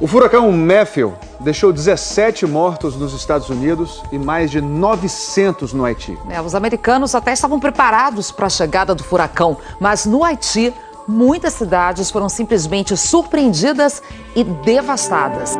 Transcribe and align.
O 0.00 0.06
furacão 0.06 0.50
Matthew 0.50 1.12
deixou 1.40 1.70
17 1.70 2.46
mortos 2.46 2.96
nos 2.96 3.12
Estados 3.12 3.50
Unidos 3.50 4.02
e 4.10 4.18
mais 4.18 4.50
de 4.50 4.58
900 4.58 5.74
no 5.74 5.84
Haiti. 5.84 6.18
É, 6.30 6.40
os 6.40 6.54
americanos 6.54 7.14
até 7.14 7.34
estavam 7.34 7.60
preparados 7.60 8.32
para 8.32 8.46
a 8.46 8.50
chegada 8.50 8.94
do 8.94 9.04
furacão, 9.04 9.58
mas 9.78 10.06
no 10.06 10.24
Haiti, 10.24 10.72
muitas 11.06 11.52
cidades 11.52 12.10
foram 12.10 12.30
simplesmente 12.30 12.96
surpreendidas 12.96 14.02
e 14.34 14.42
devastadas. 14.42 15.58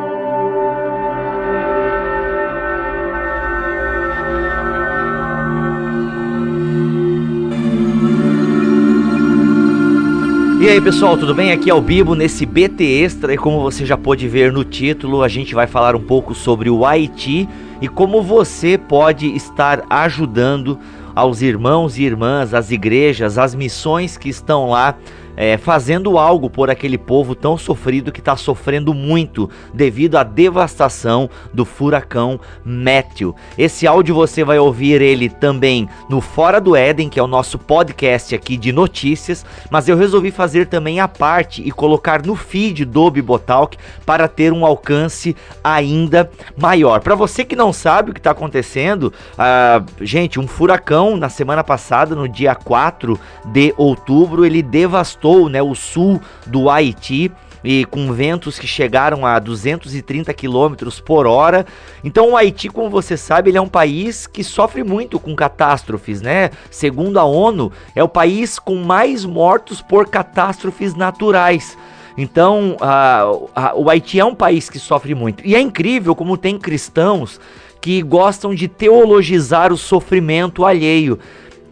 E 10.61 10.69
aí 10.69 10.79
pessoal, 10.79 11.17
tudo 11.17 11.33
bem? 11.33 11.51
Aqui 11.51 11.71
é 11.71 11.73
o 11.73 11.81
Bibo 11.81 12.13
nesse 12.13 12.45
BT 12.45 12.83
Extra 12.83 13.33
e 13.33 13.37
como 13.37 13.63
você 13.63 13.83
já 13.83 13.97
pôde 13.97 14.27
ver 14.27 14.53
no 14.53 14.63
título, 14.63 15.23
a 15.23 15.27
gente 15.27 15.55
vai 15.55 15.65
falar 15.65 15.95
um 15.95 16.03
pouco 16.03 16.35
sobre 16.35 16.69
o 16.69 16.85
Haiti 16.85 17.49
e 17.81 17.87
como 17.87 18.21
você 18.21 18.77
pode 18.77 19.25
estar 19.35 19.83
ajudando 19.89 20.77
aos 21.15 21.41
irmãos 21.41 21.97
e 21.97 22.03
irmãs, 22.03 22.53
as 22.53 22.69
igrejas, 22.69 23.39
as 23.39 23.55
missões 23.55 24.17
que 24.17 24.29
estão 24.29 24.69
lá 24.69 24.95
é, 25.35 25.57
fazendo 25.57 26.17
algo 26.17 26.49
por 26.49 26.69
aquele 26.69 26.97
povo 26.97 27.35
tão 27.35 27.57
sofrido 27.57 28.11
que 28.11 28.19
está 28.19 28.35
sofrendo 28.35 28.93
muito 28.93 29.49
devido 29.73 30.17
à 30.17 30.23
devastação 30.23 31.29
do 31.53 31.65
furacão 31.65 32.39
Matthew. 32.63 33.35
Esse 33.57 33.87
áudio 33.87 34.15
você 34.15 34.43
vai 34.43 34.59
ouvir 34.59 35.01
ele 35.01 35.29
também 35.29 35.87
no 36.09 36.21
Fora 36.21 36.59
do 36.59 36.75
Éden, 36.75 37.09
que 37.09 37.19
é 37.19 37.23
o 37.23 37.27
nosso 37.27 37.57
podcast 37.57 38.33
aqui 38.35 38.57
de 38.57 38.71
notícias, 38.71 39.45
mas 39.69 39.87
eu 39.87 39.97
resolvi 39.97 40.31
fazer 40.31 40.67
também 40.67 40.99
a 40.99 41.07
parte 41.07 41.61
e 41.65 41.71
colocar 41.71 42.25
no 42.25 42.35
feed 42.35 42.85
do 42.85 43.09
Bibotalk 43.09 43.77
para 44.05 44.27
ter 44.27 44.51
um 44.51 44.65
alcance 44.65 45.35
ainda 45.63 46.29
maior. 46.57 47.01
Para 47.01 47.15
você 47.15 47.43
que 47.45 47.55
não 47.55 47.71
sabe 47.71 48.11
o 48.11 48.13
que 48.13 48.19
está 48.19 48.31
acontecendo, 48.31 49.13
uh, 49.33 49.85
gente, 50.05 50.39
um 50.39 50.47
furacão 50.47 51.15
na 51.17 51.29
semana 51.29 51.63
passada, 51.63 52.15
no 52.15 52.27
dia 52.27 52.55
4 52.55 53.19
de 53.45 53.73
outubro, 53.77 54.45
ele 54.45 54.61
devastou 54.61 55.20
devastou 55.21 55.47
né, 55.47 55.61
o 55.61 55.75
sul 55.75 56.19
do 56.47 56.69
Haiti 56.69 57.31
e 57.63 57.85
com 57.85 58.11
ventos 58.11 58.57
que 58.57 58.65
chegaram 58.65 59.23
a 59.23 59.37
230 59.37 60.33
km 60.33 60.73
por 61.05 61.27
hora. 61.27 61.65
Então 62.03 62.31
o 62.31 62.37
Haiti, 62.37 62.67
como 62.69 62.89
você 62.89 63.15
sabe, 63.15 63.51
ele 63.51 63.57
é 63.57 63.61
um 63.61 63.67
país 63.67 64.25
que 64.25 64.43
sofre 64.43 64.83
muito 64.83 65.19
com 65.19 65.35
catástrofes, 65.35 66.21
né? 66.21 66.49
Segundo 66.71 67.19
a 67.19 67.23
ONU, 67.23 67.71
é 67.95 68.03
o 68.03 68.09
país 68.09 68.57
com 68.57 68.75
mais 68.77 69.23
mortos 69.23 69.79
por 69.79 70.07
catástrofes 70.07 70.95
naturais. 70.95 71.77
Então, 72.17 72.75
o 73.75 73.89
Haiti 73.89 74.19
é 74.19 74.25
um 74.25 74.35
país 74.35 74.69
que 74.69 74.77
sofre 74.77 75.15
muito. 75.15 75.45
E 75.45 75.55
é 75.55 75.61
incrível 75.61 76.13
como 76.13 76.37
tem 76.37 76.57
cristãos 76.57 77.39
que 77.79 78.01
gostam 78.01 78.53
de 78.53 78.67
teologizar 78.67 79.71
o 79.71 79.77
sofrimento 79.77 80.65
alheio. 80.65 81.17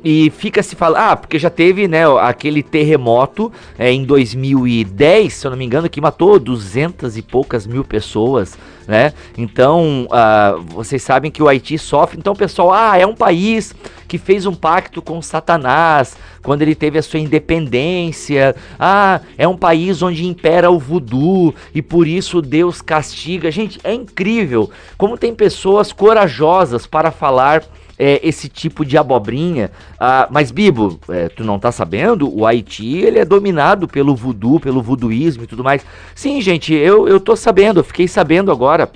E 0.04 0.30
fica 0.30 0.64
se 0.64 0.76
falando, 0.76 0.98
ah, 0.98 1.16
porque 1.16 1.38
já 1.38 1.50
teve, 1.50 1.88
né, 1.88 2.04
aquele 2.22 2.64
terremoto 2.64 3.52
é, 3.78 3.92
em 3.92 4.06
2010, 4.06 5.34
se 5.34 5.46
eu 5.46 5.52
não 5.52 5.58
me 5.58 5.66
engano, 5.66 5.90
que 5.90 6.00
matou 6.00 6.40
duzentas 6.40 7.18
e 7.18 7.22
poucas 7.22 7.68
mil 7.68 7.84
pessoas, 7.84 8.58
né? 8.88 9.14
Então, 9.38 10.08
uh, 10.08 10.62
vocês 10.64 11.04
sabem 11.04 11.30
que 11.30 11.44
o 11.44 11.48
Haiti 11.48 11.78
sofre. 11.78 12.18
Então, 12.18 12.34
pessoal, 12.34 12.74
ah, 12.74 12.98
é 12.98 13.06
um 13.06 13.14
país 13.14 13.76
que 14.08 14.18
fez 14.18 14.48
um 14.48 14.56
pacto 14.56 15.02
com 15.02 15.22
Satanás 15.22 16.18
quando 16.42 16.64
ele 16.64 16.74
teve 16.74 16.98
a 16.98 17.04
sua 17.04 17.20
independência. 17.20 18.56
Ah, 18.80 19.22
é 19.38 19.48
um 19.48 19.56
país 19.56 20.02
onde 20.02 20.26
impera 20.26 20.72
o 20.72 20.80
voodoo 20.80 21.54
e 21.76 21.82
por 21.82 22.08
isso 22.08 22.42
Deus 22.42 22.82
castiga. 22.82 23.52
Gente, 23.52 23.80
é 23.84 23.94
incrível 23.94 24.72
como 24.98 25.18
tem 25.18 25.36
pessoas 25.36 25.92
corajosas 25.92 26.88
para 26.88 27.12
falar 27.12 27.64
é, 28.00 28.26
esse 28.26 28.48
tipo 28.48 28.86
de 28.86 28.98
abobrinha. 28.98 29.70
Ah, 30.00 30.30
mas, 30.32 30.50
Bibo, 30.50 30.98
é, 31.10 31.28
tu 31.28 31.44
não 31.44 31.60
tá 31.60 31.70
sabendo? 31.70 32.34
O 32.34 32.46
Haiti, 32.46 32.96
ele 32.96 33.20
é 33.20 33.26
dominado 33.26 33.90
pelo 33.90 34.16
voodoo, 34.16 34.60
pelo 34.60 34.82
voodooísmo 34.82 35.44
e 35.44 35.48
tudo 35.48 35.64
mais. 35.64 35.86
Sim, 36.16 36.42
gente, 36.42 36.74
eu, 36.74 37.08
eu 37.10 37.20
tô 37.20 37.36
sabendo, 37.36 37.82
eu 37.82 37.84
fiquei 37.84 38.08
sabendo 38.08 38.52
agora. 38.52 38.90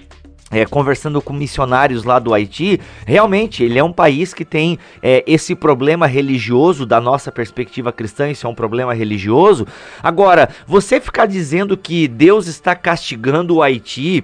É, 0.52 0.68
conversando 0.68 1.20
com 1.20 1.34
missionários 1.34 2.04
lá 2.04 2.20
do 2.20 2.32
Haiti, 2.32 2.80
realmente 3.08 3.64
ele 3.64 3.80
é 3.80 3.84
um 3.84 3.92
país 3.92 4.36
que 4.36 4.46
tem 4.46 4.78
é, 5.02 5.24
esse 5.26 5.56
problema 5.56 6.06
religioso, 6.06 6.86
da 6.86 7.02
nossa 7.02 7.32
perspectiva 7.32 7.92
cristã, 7.92 8.30
isso 8.30 8.46
é 8.46 8.50
um 8.50 8.54
problema 8.54 8.94
religioso. 8.94 9.66
Agora, 10.04 10.50
você 10.68 11.02
ficar 11.02 11.26
dizendo 11.26 11.76
que 11.76 12.08
Deus 12.08 12.46
está 12.46 12.76
castigando 12.76 13.56
o 13.56 13.64
Haiti 13.64 14.24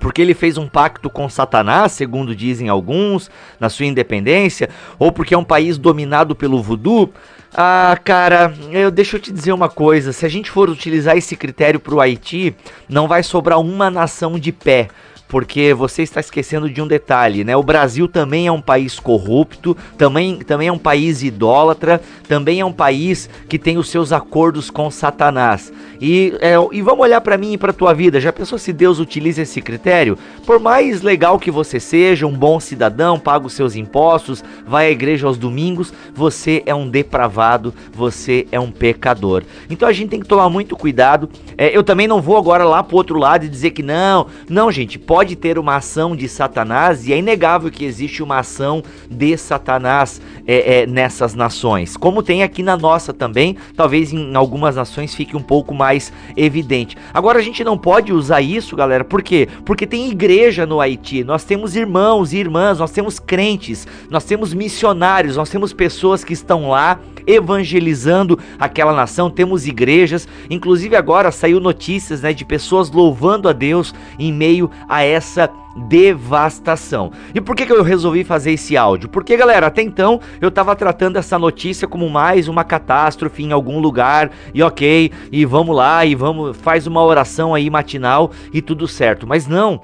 porque 0.00 0.22
ele 0.22 0.34
fez 0.34 0.56
um 0.58 0.68
pacto 0.68 1.10
com 1.10 1.28
Satanás, 1.28 1.92
segundo 1.92 2.34
dizem 2.34 2.68
alguns, 2.68 3.30
na 3.58 3.68
sua 3.68 3.86
independência, 3.86 4.68
ou 4.98 5.10
porque 5.10 5.34
é 5.34 5.38
um 5.38 5.44
país 5.44 5.78
dominado 5.78 6.34
pelo 6.34 6.62
voodoo. 6.62 7.12
Ah, 7.54 7.98
cara, 8.04 8.52
eu 8.70 8.90
deixa 8.90 9.16
eu 9.16 9.20
te 9.20 9.32
dizer 9.32 9.52
uma 9.52 9.68
coisa, 9.68 10.12
se 10.12 10.26
a 10.26 10.28
gente 10.28 10.50
for 10.50 10.68
utilizar 10.68 11.16
esse 11.16 11.34
critério 11.34 11.80
para 11.80 11.94
o 11.94 12.00
Haiti, 12.00 12.54
não 12.88 13.08
vai 13.08 13.22
sobrar 13.22 13.58
uma 13.58 13.90
nação 13.90 14.38
de 14.38 14.52
pé 14.52 14.88
porque 15.28 15.74
você 15.74 16.02
está 16.02 16.20
esquecendo 16.20 16.68
de 16.68 16.80
um 16.80 16.88
detalhe, 16.88 17.44
né? 17.44 17.54
O 17.56 17.62
Brasil 17.62 18.08
também 18.08 18.46
é 18.46 18.52
um 18.52 18.60
país 18.60 18.98
corrupto, 18.98 19.76
também, 19.96 20.38
também 20.38 20.68
é 20.68 20.72
um 20.72 20.78
país 20.78 21.22
idólatra, 21.22 22.00
também 22.26 22.60
é 22.60 22.64
um 22.64 22.72
país 22.72 23.28
que 23.48 23.58
tem 23.58 23.76
os 23.76 23.90
seus 23.90 24.12
acordos 24.12 24.70
com 24.70 24.90
Satanás. 24.90 25.72
E, 26.00 26.32
é, 26.40 26.54
e 26.72 26.80
vamos 26.80 27.00
olhar 27.00 27.20
para 27.20 27.36
mim 27.36 27.52
e 27.52 27.58
para 27.58 27.72
tua 27.72 27.92
vida. 27.92 28.20
Já 28.20 28.32
pensou 28.32 28.58
se 28.58 28.72
Deus 28.72 28.98
utiliza 28.98 29.42
esse 29.42 29.60
critério? 29.60 30.16
Por 30.46 30.58
mais 30.58 31.02
legal 31.02 31.38
que 31.38 31.50
você 31.50 31.78
seja, 31.78 32.26
um 32.26 32.32
bom 32.32 32.58
cidadão, 32.58 33.18
paga 33.18 33.46
os 33.46 33.52
seus 33.52 33.76
impostos, 33.76 34.42
vai 34.66 34.86
à 34.86 34.90
igreja 34.90 35.26
aos 35.26 35.36
domingos, 35.36 35.92
você 36.14 36.62
é 36.64 36.74
um 36.74 36.88
depravado, 36.88 37.74
você 37.92 38.46
é 38.50 38.58
um 38.58 38.70
pecador. 38.70 39.42
Então 39.68 39.88
a 39.88 39.92
gente 39.92 40.10
tem 40.10 40.20
que 40.20 40.28
tomar 40.28 40.48
muito 40.48 40.76
cuidado. 40.76 41.28
É, 41.56 41.76
eu 41.76 41.82
também 41.82 42.06
não 42.06 42.22
vou 42.22 42.36
agora 42.36 42.64
lá 42.64 42.82
pro 42.82 42.96
outro 42.96 43.18
lado 43.18 43.44
e 43.44 43.48
dizer 43.48 43.72
que 43.72 43.82
não, 43.82 44.26
não, 44.48 44.70
gente, 44.72 44.98
pode 44.98 45.17
pode 45.18 45.34
ter 45.34 45.58
uma 45.58 45.74
ação 45.74 46.14
de 46.14 46.28
Satanás 46.28 47.08
e 47.08 47.12
é 47.12 47.18
inegável 47.18 47.72
que 47.72 47.84
existe 47.84 48.22
uma 48.22 48.38
ação 48.38 48.84
de 49.10 49.36
Satanás 49.36 50.22
é, 50.46 50.82
é, 50.82 50.86
nessas 50.86 51.34
nações, 51.34 51.96
como 51.96 52.22
tem 52.22 52.44
aqui 52.44 52.62
na 52.62 52.76
nossa 52.76 53.12
também. 53.12 53.56
Talvez 53.74 54.12
em 54.12 54.36
algumas 54.36 54.76
nações 54.76 55.16
fique 55.16 55.36
um 55.36 55.42
pouco 55.42 55.74
mais 55.74 56.12
evidente. 56.36 56.96
Agora 57.12 57.40
a 57.40 57.42
gente 57.42 57.64
não 57.64 57.76
pode 57.76 58.12
usar 58.12 58.40
isso, 58.40 58.76
galera, 58.76 59.02
por 59.02 59.20
quê? 59.20 59.48
Porque 59.64 59.88
tem 59.88 60.08
igreja 60.08 60.64
no 60.64 60.80
Haiti, 60.80 61.24
nós 61.24 61.42
temos 61.42 61.74
irmãos 61.74 62.32
e 62.32 62.36
irmãs, 62.36 62.78
nós 62.78 62.92
temos 62.92 63.18
crentes, 63.18 63.88
nós 64.08 64.22
temos 64.22 64.54
missionários, 64.54 65.36
nós 65.36 65.50
temos 65.50 65.72
pessoas 65.72 66.22
que 66.22 66.32
estão 66.32 66.68
lá 66.68 67.00
evangelizando 67.28 68.38
aquela 68.58 68.94
nação, 68.94 69.28
temos 69.28 69.66
igrejas, 69.66 70.26
inclusive 70.48 70.96
agora 70.96 71.30
saiu 71.30 71.60
notícias 71.60 72.22
né, 72.22 72.32
de 72.32 72.42
pessoas 72.42 72.90
louvando 72.90 73.50
a 73.50 73.52
Deus 73.52 73.94
em 74.18 74.32
meio 74.32 74.70
a 74.88 75.02
essa 75.08 75.52
devastação. 75.86 77.12
E 77.34 77.40
por 77.40 77.54
que, 77.54 77.66
que 77.66 77.72
eu 77.72 77.82
resolvi 77.82 78.24
fazer 78.24 78.52
esse 78.52 78.76
áudio? 78.76 79.08
Porque, 79.08 79.36
galera, 79.36 79.66
até 79.68 79.82
então 79.82 80.20
eu 80.40 80.48
estava 80.48 80.74
tratando 80.74 81.16
essa 81.16 81.38
notícia 81.38 81.86
como 81.86 82.08
mais 82.08 82.48
uma 82.48 82.64
catástrofe 82.64 83.42
em 83.42 83.52
algum 83.52 83.78
lugar, 83.78 84.30
e 84.52 84.62
ok, 84.62 85.10
e 85.30 85.44
vamos 85.44 85.76
lá, 85.76 86.04
e 86.04 86.14
vamos, 86.14 86.56
faz 86.56 86.86
uma 86.86 87.02
oração 87.02 87.54
aí 87.54 87.70
matinal 87.70 88.30
e 88.52 88.60
tudo 88.60 88.88
certo. 88.88 89.26
Mas 89.26 89.46
não, 89.46 89.80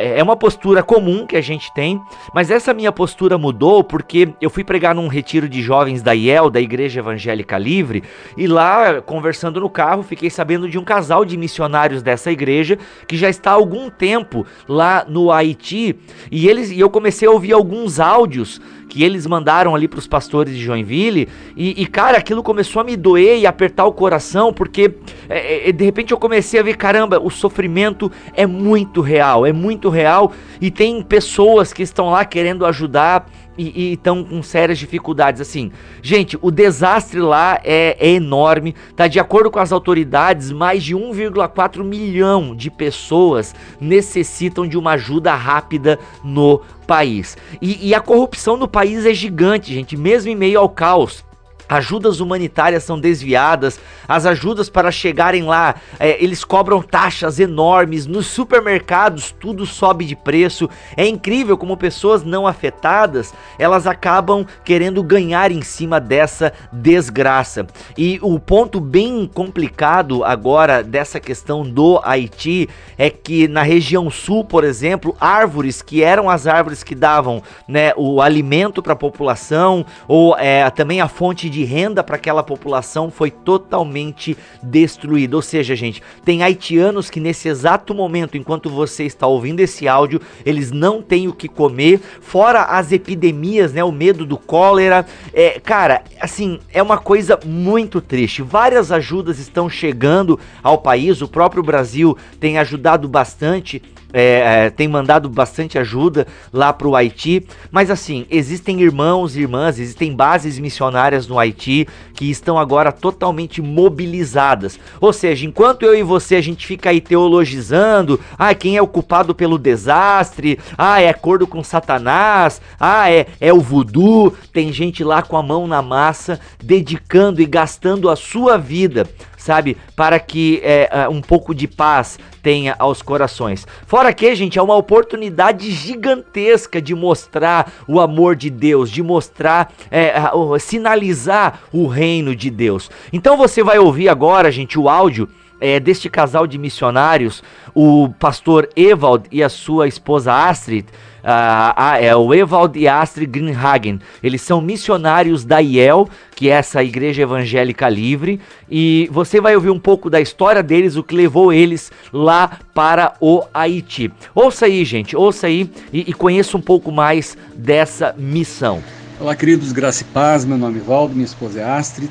é 0.00 0.22
uma 0.22 0.36
postura 0.36 0.82
comum 0.82 1.26
que 1.26 1.36
a 1.36 1.40
gente 1.40 1.72
tem, 1.74 2.00
mas 2.34 2.50
essa 2.50 2.74
minha 2.74 2.92
postura 2.92 3.38
mudou 3.38 3.84
porque 3.84 4.28
eu 4.40 4.50
fui 4.50 4.64
pregar 4.64 4.94
num 4.94 5.08
retiro 5.08 5.48
de 5.48 5.62
jovens 5.62 6.02
da 6.02 6.12
IEL, 6.12 6.50
da 6.50 6.60
Igreja 6.60 7.00
Evangélica 7.00 7.58
Livre, 7.58 8.02
e 8.36 8.46
lá, 8.46 9.00
conversando 9.02 9.60
no 9.60 9.70
carro, 9.70 10.02
fiquei 10.02 10.30
sabendo 10.30 10.68
de 10.68 10.78
um 10.78 10.84
casal 10.84 11.24
de 11.24 11.36
missionários 11.36 12.02
dessa 12.02 12.30
igreja 12.30 12.78
que 13.06 13.16
já 13.16 13.28
está 13.28 13.50
há 13.50 13.54
algum 13.54 13.90
tempo 13.90 14.46
lá 14.68 14.95
no 15.04 15.30
Haiti 15.30 15.96
e 16.30 16.48
eles 16.48 16.70
e 16.70 16.80
eu 16.80 16.88
comecei 16.88 17.26
a 17.28 17.30
ouvir 17.30 17.52
alguns 17.52 18.00
áudios 18.00 18.60
que 18.88 19.02
eles 19.02 19.26
mandaram 19.26 19.74
ali 19.74 19.88
para 19.88 19.98
os 19.98 20.06
pastores 20.06 20.54
de 20.54 20.62
Joinville 20.62 21.28
e, 21.56 21.82
e, 21.82 21.86
cara, 21.86 22.18
aquilo 22.18 22.42
começou 22.42 22.80
a 22.80 22.84
me 22.84 22.96
doer 22.96 23.38
e 23.38 23.46
apertar 23.46 23.84
o 23.84 23.92
coração 23.92 24.52
porque 24.52 24.94
é, 25.28 25.68
é, 25.68 25.72
de 25.72 25.84
repente 25.84 26.12
eu 26.12 26.18
comecei 26.18 26.60
a 26.60 26.62
ver, 26.62 26.76
caramba, 26.76 27.20
o 27.20 27.30
sofrimento 27.30 28.10
é 28.34 28.46
muito 28.46 29.00
real, 29.00 29.44
é 29.44 29.52
muito 29.52 29.88
real 29.88 30.32
e 30.60 30.70
tem 30.70 31.02
pessoas 31.02 31.72
que 31.72 31.82
estão 31.82 32.10
lá 32.10 32.24
querendo 32.24 32.64
ajudar 32.64 33.26
e 33.58 33.94
estão 33.94 34.22
com 34.22 34.42
sérias 34.42 34.78
dificuldades. 34.78 35.40
Assim, 35.40 35.72
gente, 36.02 36.38
o 36.40 36.50
desastre 36.50 37.20
lá 37.20 37.58
é, 37.64 37.96
é, 37.98 38.10
enorme. 38.10 38.74
Tá 38.94 39.06
de 39.06 39.18
acordo 39.18 39.50
com 39.50 39.58
as 39.58 39.72
autoridades, 39.72 40.52
mais 40.52 40.82
de 40.84 40.94
1,4 40.94 41.82
milhão 41.82 42.54
de 42.54 42.70
pessoas 42.70 43.54
necessitam 43.80 44.66
de 44.66 44.76
uma 44.76 44.92
ajuda 44.92 45.34
rápida 45.34 45.98
no 46.22 46.60
país. 46.86 47.36
E, 47.60 47.88
e 47.88 47.94
a 47.94 48.00
corrupção 48.00 48.56
no 48.56 48.68
país 48.68 49.04
é 49.04 49.12
gigante, 49.12 49.74
gente, 49.74 49.96
mesmo 49.96 50.30
em 50.30 50.36
meio 50.36 50.60
ao 50.60 50.68
caos. 50.68 51.25
Ajudas 51.68 52.20
humanitárias 52.20 52.84
são 52.84 52.98
desviadas, 52.98 53.78
as 54.08 54.26
ajudas 54.26 54.68
para 54.68 54.90
chegarem 54.90 55.42
lá, 55.44 55.74
é, 55.98 56.22
eles 56.22 56.44
cobram 56.44 56.80
taxas 56.80 57.40
enormes, 57.40 58.06
nos 58.06 58.26
supermercados 58.26 59.34
tudo 59.38 59.66
sobe 59.66 60.04
de 60.04 60.14
preço. 60.14 60.68
É 60.96 61.06
incrível 61.06 61.56
como 61.56 61.76
pessoas 61.76 62.22
não 62.22 62.46
afetadas, 62.46 63.34
elas 63.58 63.86
acabam 63.86 64.46
querendo 64.64 65.02
ganhar 65.02 65.50
em 65.50 65.62
cima 65.62 66.00
dessa 66.00 66.52
desgraça. 66.72 67.66
E 67.96 68.18
o 68.22 68.38
ponto 68.38 68.80
bem 68.80 69.28
complicado 69.32 70.24
agora 70.24 70.82
dessa 70.82 71.18
questão 71.18 71.62
do 71.62 72.00
Haiti 72.04 72.68
é 72.96 73.10
que 73.10 73.48
na 73.48 73.62
região 73.62 74.10
sul, 74.10 74.44
por 74.44 74.64
exemplo, 74.64 75.16
árvores 75.20 75.82
que 75.82 76.02
eram 76.02 76.30
as 76.30 76.46
árvores 76.46 76.82
que 76.82 76.94
davam 76.94 77.42
né, 77.66 77.92
o 77.96 78.20
alimento 78.20 78.82
para 78.82 78.92
a 78.92 78.96
população 78.96 79.84
ou 80.06 80.36
é, 80.38 80.68
também 80.70 81.00
a 81.00 81.08
fonte 81.08 81.48
de 81.48 81.55
de 81.56 81.64
renda 81.64 82.04
para 82.04 82.16
aquela 82.16 82.42
população 82.42 83.10
foi 83.10 83.30
totalmente 83.30 84.36
destruída. 84.62 85.36
Ou 85.36 85.42
seja, 85.42 85.74
gente, 85.74 86.02
tem 86.22 86.42
haitianos 86.42 87.08
que 87.08 87.18
nesse 87.18 87.48
exato 87.48 87.94
momento, 87.94 88.36
enquanto 88.36 88.68
você 88.68 89.04
está 89.04 89.26
ouvindo 89.26 89.60
esse 89.60 89.88
áudio, 89.88 90.20
eles 90.44 90.70
não 90.70 91.00
têm 91.00 91.28
o 91.28 91.32
que 91.32 91.48
comer, 91.48 91.98
fora 92.20 92.64
as 92.64 92.92
epidemias, 92.92 93.72
né? 93.72 93.82
O 93.82 93.90
medo 93.90 94.26
do 94.26 94.36
cólera. 94.36 95.06
É, 95.32 95.58
cara, 95.58 96.02
assim, 96.20 96.60
é 96.70 96.82
uma 96.82 96.98
coisa 96.98 97.40
muito 97.42 98.02
triste. 98.02 98.42
Várias 98.42 98.92
ajudas 98.92 99.38
estão 99.38 99.70
chegando 99.70 100.38
ao 100.62 100.76
país, 100.76 101.22
o 101.22 101.28
próprio 101.28 101.62
Brasil 101.62 102.18
tem 102.38 102.58
ajudado 102.58 103.08
bastante 103.08 103.82
é, 104.18 104.64
é, 104.64 104.70
tem 104.70 104.88
mandado 104.88 105.28
bastante 105.28 105.78
ajuda 105.78 106.26
lá 106.50 106.72
para 106.72 106.88
o 106.88 106.96
Haiti. 106.96 107.46
Mas 107.70 107.90
assim, 107.90 108.24
existem 108.30 108.80
irmãos 108.80 109.36
e 109.36 109.42
irmãs, 109.42 109.78
existem 109.78 110.16
bases 110.16 110.58
missionárias 110.58 111.28
no 111.28 111.38
Haiti 111.38 111.86
que 112.14 112.30
estão 112.30 112.58
agora 112.58 112.90
totalmente 112.90 113.60
mobilizadas. 113.60 114.80
Ou 115.02 115.12
seja, 115.12 115.44
enquanto 115.44 115.82
eu 115.82 115.94
e 115.94 116.02
você 116.02 116.36
a 116.36 116.40
gente 116.40 116.66
fica 116.66 116.88
aí 116.88 116.98
teologizando, 116.98 118.18
ah, 118.38 118.54
quem 118.54 118.78
é 118.78 118.80
o 118.80 118.86
culpado 118.86 119.34
pelo 119.34 119.58
desastre, 119.58 120.58
ah, 120.78 120.98
é 120.98 121.10
acordo 121.10 121.46
com 121.46 121.62
Satanás, 121.62 122.58
ah, 122.80 123.10
é, 123.10 123.26
é 123.38 123.52
o 123.52 123.60
voodoo, 123.60 124.32
tem 124.50 124.72
gente 124.72 125.04
lá 125.04 125.20
com 125.20 125.36
a 125.36 125.42
mão 125.42 125.66
na 125.66 125.82
massa, 125.82 126.40
dedicando 126.58 127.42
e 127.42 127.44
gastando 127.44 128.08
a 128.08 128.16
sua 128.16 128.56
vida 128.56 129.06
sabe? 129.46 129.76
Para 129.94 130.18
que 130.18 130.60
é, 130.64 130.88
é, 130.90 131.08
um 131.08 131.20
pouco 131.20 131.54
de 131.54 131.68
paz 131.68 132.18
tenha 132.42 132.74
aos 132.78 133.00
corações. 133.00 133.66
Fora 133.86 134.12
que, 134.12 134.34
gente, 134.34 134.58
é 134.58 134.62
uma 134.62 134.74
oportunidade 134.74 135.70
gigantesca 135.70 136.82
de 136.82 136.94
mostrar 136.94 137.72
o 137.86 138.00
amor 138.00 138.34
de 138.34 138.50
Deus, 138.50 138.90
de 138.90 139.02
mostrar, 139.02 139.72
é, 139.90 140.14
sinalizar 140.58 141.60
o 141.72 141.86
reino 141.86 142.34
de 142.34 142.50
Deus. 142.50 142.90
Então 143.12 143.36
você 143.36 143.62
vai 143.62 143.78
ouvir 143.78 144.08
agora, 144.08 144.50
gente, 144.50 144.78
o 144.78 144.88
áudio. 144.88 145.28
É, 145.58 145.80
deste 145.80 146.10
casal 146.10 146.46
de 146.46 146.58
missionários, 146.58 147.42
o 147.74 148.10
pastor 148.20 148.68
Evald 148.76 149.26
e 149.32 149.42
a 149.42 149.48
sua 149.48 149.88
esposa 149.88 150.30
Astrid, 150.30 150.84
uh, 151.26 151.96
é 152.00 152.14
o 152.14 152.32
Evald 152.32 152.78
e 152.78 152.86
Astrid 152.86 153.28
Greenhagen. 153.28 154.00
Eles 154.22 154.40
são 154.40 154.60
missionários 154.60 155.44
da 155.44 155.58
IEL, 155.58 156.08
que 156.34 156.48
é 156.48 156.52
essa 156.52 156.82
igreja 156.84 157.22
evangélica 157.22 157.88
livre, 157.88 158.40
e 158.70 159.08
você 159.10 159.40
vai 159.40 159.56
ouvir 159.56 159.70
um 159.70 159.78
pouco 159.78 160.08
da 160.08 160.20
história 160.20 160.62
deles, 160.62 160.96
o 160.96 161.02
que 161.02 161.14
levou 161.14 161.52
eles 161.52 161.90
lá 162.12 162.58
para 162.72 163.14
o 163.20 163.42
Haiti. 163.52 164.12
Ouça 164.34 164.66
aí, 164.66 164.84
gente, 164.84 165.16
ouça 165.16 165.48
aí 165.48 165.70
e, 165.92 166.10
e 166.10 166.12
conheça 166.12 166.56
um 166.56 166.60
pouco 166.60 166.92
mais 166.92 167.36
dessa 167.54 168.14
missão. 168.16 168.82
Olá, 169.18 169.34
queridos, 169.34 169.72
graça 169.72 170.02
e 170.02 170.06
paz. 170.06 170.44
Meu 170.44 170.58
nome 170.58 170.78
é 170.78 170.82
Valdo, 170.82 171.14
minha 171.14 171.24
esposa 171.24 171.60
é 171.60 171.64
Astrid. 171.64 172.10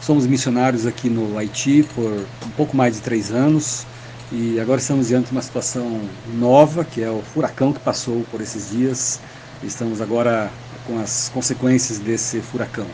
Somos 0.00 0.26
missionários 0.26 0.86
aqui 0.86 1.08
no 1.08 1.36
Haiti 1.36 1.84
por 1.94 2.10
um 2.46 2.50
pouco 2.56 2.76
mais 2.76 2.94
de 2.94 3.02
três 3.02 3.30
anos. 3.30 3.86
E 4.32 4.58
agora 4.58 4.80
estamos 4.80 5.06
diante 5.06 5.26
de 5.26 5.32
uma 5.32 5.42
situação 5.42 6.00
nova, 6.34 6.84
que 6.84 7.00
é 7.00 7.08
o 7.08 7.22
furacão 7.22 7.72
que 7.72 7.78
passou 7.78 8.24
por 8.28 8.40
esses 8.40 8.70
dias. 8.70 9.20
Estamos 9.62 10.00
agora 10.00 10.50
com 10.84 10.98
as 10.98 11.30
consequências 11.32 12.00
desse 12.00 12.40
furacão. 12.40 12.86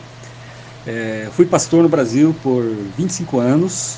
É, 0.85 1.27
fui 1.31 1.47
pastor 1.47 1.81
no 1.81 1.89
Brasil 1.89 2.35
por 2.43 2.63
25 2.95 3.39
anos. 3.39 3.97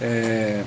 É, 0.00 0.64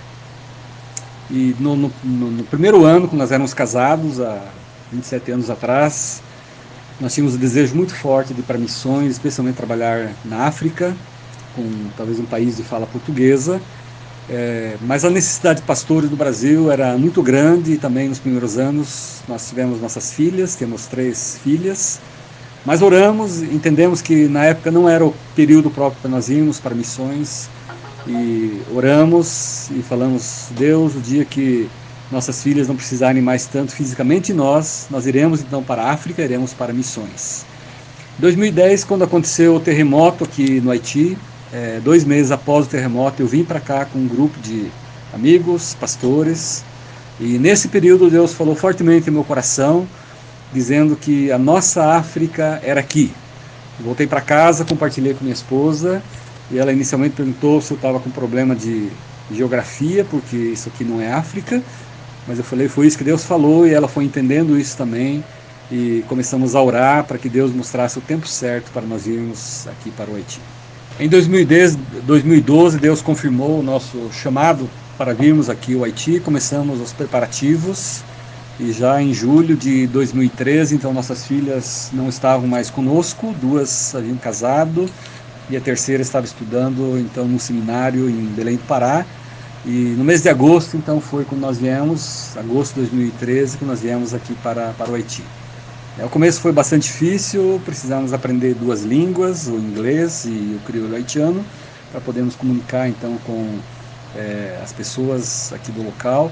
e 1.29 1.53
no, 1.59 1.75
no, 1.75 1.91
no, 2.05 2.43
primeiro 2.45 2.85
ano, 2.85 3.09
quando 3.09 3.19
nós 3.19 3.33
éramos 3.33 3.53
casados, 3.53 4.21
há 4.21 4.47
27 4.93 5.31
anos 5.31 5.49
atrás, 5.49 6.21
nós 7.01 7.13
tínhamos 7.13 7.35
um 7.35 7.37
desejo 7.37 7.75
muito 7.75 7.93
forte 7.93 8.33
de 8.33 8.39
ir 8.39 8.43
para 8.43 8.57
missões, 8.57 9.11
especialmente 9.11 9.55
trabalhar 9.55 10.13
na 10.23 10.45
África, 10.45 10.95
com 11.53 11.69
talvez 11.97 12.17
um 12.17 12.25
país 12.25 12.55
de 12.55 12.63
fala 12.63 12.87
portuguesa. 12.87 13.59
É, 14.27 14.75
mas 14.81 15.05
a 15.05 15.09
necessidade 15.09 15.61
de 15.61 15.67
pastores 15.67 16.09
do 16.09 16.15
Brasil 16.15 16.71
era 16.71 16.97
muito 16.97 17.21
grande 17.21 17.73
e 17.73 17.77
também 17.77 18.09
nos 18.09 18.17
primeiros 18.17 18.57
anos 18.57 19.21
nós 19.27 19.47
tivemos 19.47 19.79
nossas 19.79 20.11
filhas, 20.11 20.55
temos 20.55 20.87
três 20.87 21.39
filhas, 21.43 21.99
mas 22.65 22.81
oramos, 22.81 23.43
entendemos 23.43 24.01
que 24.01 24.27
na 24.27 24.45
época 24.45 24.71
não 24.71 24.89
era 24.89 25.05
o 25.05 25.13
período 25.35 25.69
próprio 25.69 26.01
para 26.01 26.09
nós 26.09 26.27
irmos 26.29 26.59
para 26.59 26.73
missões 26.73 27.47
e 28.07 28.61
oramos 28.73 29.69
e 29.69 29.83
falamos, 29.83 30.47
Deus, 30.57 30.95
o 30.95 30.99
dia 30.99 31.23
que 31.23 31.69
nossas 32.11 32.41
filhas 32.41 32.67
não 32.67 32.75
precisarem 32.75 33.21
mais 33.21 33.45
tanto 33.45 33.73
fisicamente 33.73 34.27
de 34.27 34.33
nós, 34.33 34.87
nós 34.89 35.05
iremos 35.05 35.41
então 35.41 35.63
para 35.63 35.83
a 35.83 35.91
África, 35.91 36.23
iremos 36.23 36.51
para 36.51 36.73
missões. 36.73 37.45
Em 38.17 38.21
2010, 38.21 38.83
quando 38.85 39.03
aconteceu 39.03 39.55
o 39.55 39.59
terremoto 39.59 40.23
aqui 40.23 40.59
no 40.61 40.71
Haiti, 40.71 41.17
é, 41.55 41.79
dois 41.79 42.03
meses 42.03 42.33
após 42.33 42.65
o 42.65 42.69
terremoto, 42.69 43.21
eu 43.21 43.27
vim 43.27 43.45
para 43.45 43.61
cá 43.61 43.85
com 43.85 43.97
um 43.97 44.07
grupo 44.07 44.37
de 44.41 44.69
amigos, 45.13 45.73
pastores, 45.79 46.65
e 47.17 47.37
nesse 47.37 47.69
período 47.69 48.09
Deus 48.09 48.33
falou 48.33 48.55
fortemente 48.55 49.07
no 49.07 49.13
meu 49.13 49.23
coração, 49.23 49.87
dizendo 50.51 50.97
que 50.97 51.31
a 51.31 51.37
nossa 51.37 51.93
África 51.95 52.59
era 52.61 52.81
aqui. 52.81 53.09
Voltei 53.79 54.05
para 54.05 54.19
casa, 54.19 54.65
compartilhei 54.65 55.13
com 55.13 55.23
minha 55.23 55.33
esposa, 55.33 56.03
e 56.51 56.57
ela 56.59 56.73
inicialmente 56.73 57.15
perguntou 57.15 57.61
se 57.61 57.71
eu 57.71 57.75
estava 57.75 58.01
com 58.01 58.09
problema 58.09 58.53
de 58.53 58.89
geografia, 59.31 60.03
porque 60.03 60.35
isso 60.35 60.67
aqui 60.67 60.83
não 60.83 60.99
é 60.99 61.13
África, 61.13 61.63
mas 62.27 62.37
eu 62.37 62.43
falei, 62.43 62.67
foi 62.67 62.87
isso 62.87 62.97
que 62.97 63.03
Deus 63.05 63.23
falou, 63.23 63.65
e 63.65 63.73
ela 63.73 63.87
foi 63.87 64.03
entendendo 64.03 64.59
isso 64.59 64.75
também, 64.75 65.23
e 65.71 66.03
começamos 66.09 66.53
a 66.53 66.61
orar 66.61 67.05
para 67.05 67.17
que 67.17 67.29
Deus 67.29 67.53
mostrasse 67.53 67.97
o 67.97 68.01
tempo 68.01 68.27
certo 68.27 68.71
para 68.73 68.81
nós 68.81 69.07
irmos 69.07 69.65
aqui 69.69 69.89
para 69.89 70.11
o 70.11 70.15
Haiti. 70.15 70.41
Em 70.97 71.09
2010, 71.09 71.77
2012, 72.07 72.79
Deus 72.79 73.01
confirmou 73.01 73.59
o 73.59 73.61
nosso 73.61 74.09
chamado 74.13 74.69
para 74.97 75.13
virmos 75.13 75.49
aqui 75.49 75.75
ao 75.75 75.83
Haiti. 75.83 76.21
Começamos 76.21 76.79
os 76.79 76.93
preparativos 76.93 78.01
e 78.57 78.71
já 78.71 79.01
em 79.01 79.13
julho 79.13 79.57
de 79.57 79.87
2013, 79.87 80.75
então 80.75 80.93
nossas 80.93 81.25
filhas 81.25 81.89
não 81.91 82.07
estavam 82.07 82.47
mais 82.47 82.69
conosco, 82.69 83.35
duas 83.41 83.93
haviam 83.93 84.15
casado 84.15 84.89
e 85.49 85.57
a 85.57 85.61
terceira 85.61 86.01
estava 86.01 86.25
estudando 86.25 86.97
então 86.97 87.27
no 87.27 87.41
seminário 87.41 88.09
em 88.09 88.27
Belém 88.27 88.55
do 88.55 88.63
Pará. 88.63 89.05
E 89.65 89.95
no 89.97 90.03
mês 90.05 90.21
de 90.21 90.29
agosto, 90.29 90.77
então 90.77 91.01
foi 91.01 91.25
quando 91.25 91.41
nós 91.41 91.57
viemos, 91.57 92.37
agosto 92.37 92.75
de 92.75 92.81
2013, 92.81 93.57
que 93.57 93.65
nós 93.65 93.81
viemos 93.81 94.13
aqui 94.13 94.33
para, 94.35 94.69
para 94.77 94.91
o 94.91 94.95
Haiti. 94.95 95.23
É, 95.97 96.03
o 96.03 96.09
começo 96.09 96.41
foi 96.41 96.51
bastante 96.51 96.83
difícil, 96.83 97.61
precisamos 97.63 98.11
aprender 98.11 98.53
duas 98.53 98.83
línguas, 98.83 99.47
o 99.47 99.55
inglês 99.55 100.25
e 100.25 100.57
o 100.57 100.59
crioulo 100.65 100.93
haitiano, 100.93 101.43
para 101.89 102.01
podermos 102.01 102.35
comunicar 102.35 102.89
então 102.89 103.17
com 103.25 103.57
é, 104.13 104.59
as 104.61 104.73
pessoas 104.73 105.53
aqui 105.53 105.71
do 105.71 105.81
local. 105.83 106.29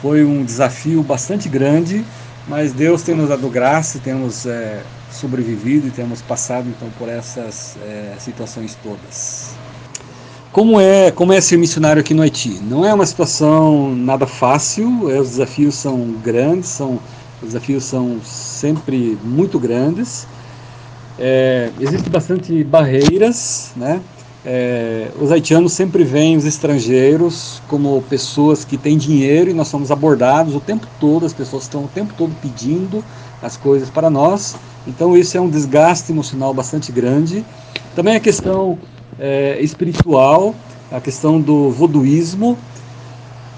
Foi 0.00 0.24
um 0.24 0.42
desafio 0.42 1.02
bastante 1.02 1.46
grande, 1.46 2.02
mas 2.48 2.72
Deus 2.72 3.02
tem 3.02 3.14
nos 3.14 3.28
dado 3.28 3.46
graça, 3.50 3.98
temos 3.98 4.46
é, 4.46 4.82
sobrevivido 5.10 5.88
e 5.88 5.90
temos 5.90 6.22
passado 6.22 6.66
então 6.70 6.88
por 6.98 7.06
essas 7.06 7.76
é, 7.82 8.14
situações 8.18 8.78
todas. 8.82 9.50
Como 10.50 10.80
é, 10.80 11.10
como 11.10 11.34
é 11.34 11.40
ser 11.40 11.58
missionário 11.58 12.00
aqui 12.00 12.14
no 12.14 12.22
Haiti? 12.22 12.60
Não 12.62 12.82
é 12.82 12.94
uma 12.94 13.04
situação 13.04 13.94
nada 13.94 14.26
fácil, 14.26 15.10
é, 15.10 15.20
os 15.20 15.30
desafios 15.30 15.74
são 15.74 16.12
grandes, 16.22 16.70
são 16.70 16.98
os 17.42 17.48
desafios 17.48 17.84
são 17.84 18.20
sempre 18.62 19.18
muito 19.24 19.58
grandes. 19.58 20.26
É, 21.18 21.70
Existem 21.80 22.10
bastante 22.10 22.62
barreiras, 22.62 23.72
né? 23.76 24.00
É, 24.44 25.08
os 25.20 25.30
haitianos 25.30 25.72
sempre 25.72 26.02
veem 26.02 26.36
os 26.36 26.44
estrangeiros 26.44 27.62
como 27.68 28.02
pessoas 28.02 28.64
que 28.64 28.76
têm 28.76 28.96
dinheiro 28.96 29.50
e 29.50 29.54
nós 29.54 29.68
somos 29.68 29.92
abordados 29.92 30.54
o 30.56 30.60
tempo 30.60 30.86
todo, 30.98 31.24
as 31.24 31.32
pessoas 31.32 31.64
estão 31.64 31.84
o 31.84 31.88
tempo 31.88 32.12
todo 32.16 32.34
pedindo 32.42 33.04
as 33.40 33.56
coisas 33.56 33.88
para 33.88 34.10
nós, 34.10 34.56
então 34.84 35.16
isso 35.16 35.36
é 35.36 35.40
um 35.40 35.48
desgaste 35.48 36.10
emocional 36.10 36.52
bastante 36.52 36.90
grande. 36.90 37.44
Também 37.94 38.16
a 38.16 38.20
questão 38.20 38.78
é, 39.18 39.58
espiritual, 39.60 40.54
a 40.90 41.00
questão 41.00 41.40
do 41.40 41.70
voduísmo, 41.70 42.58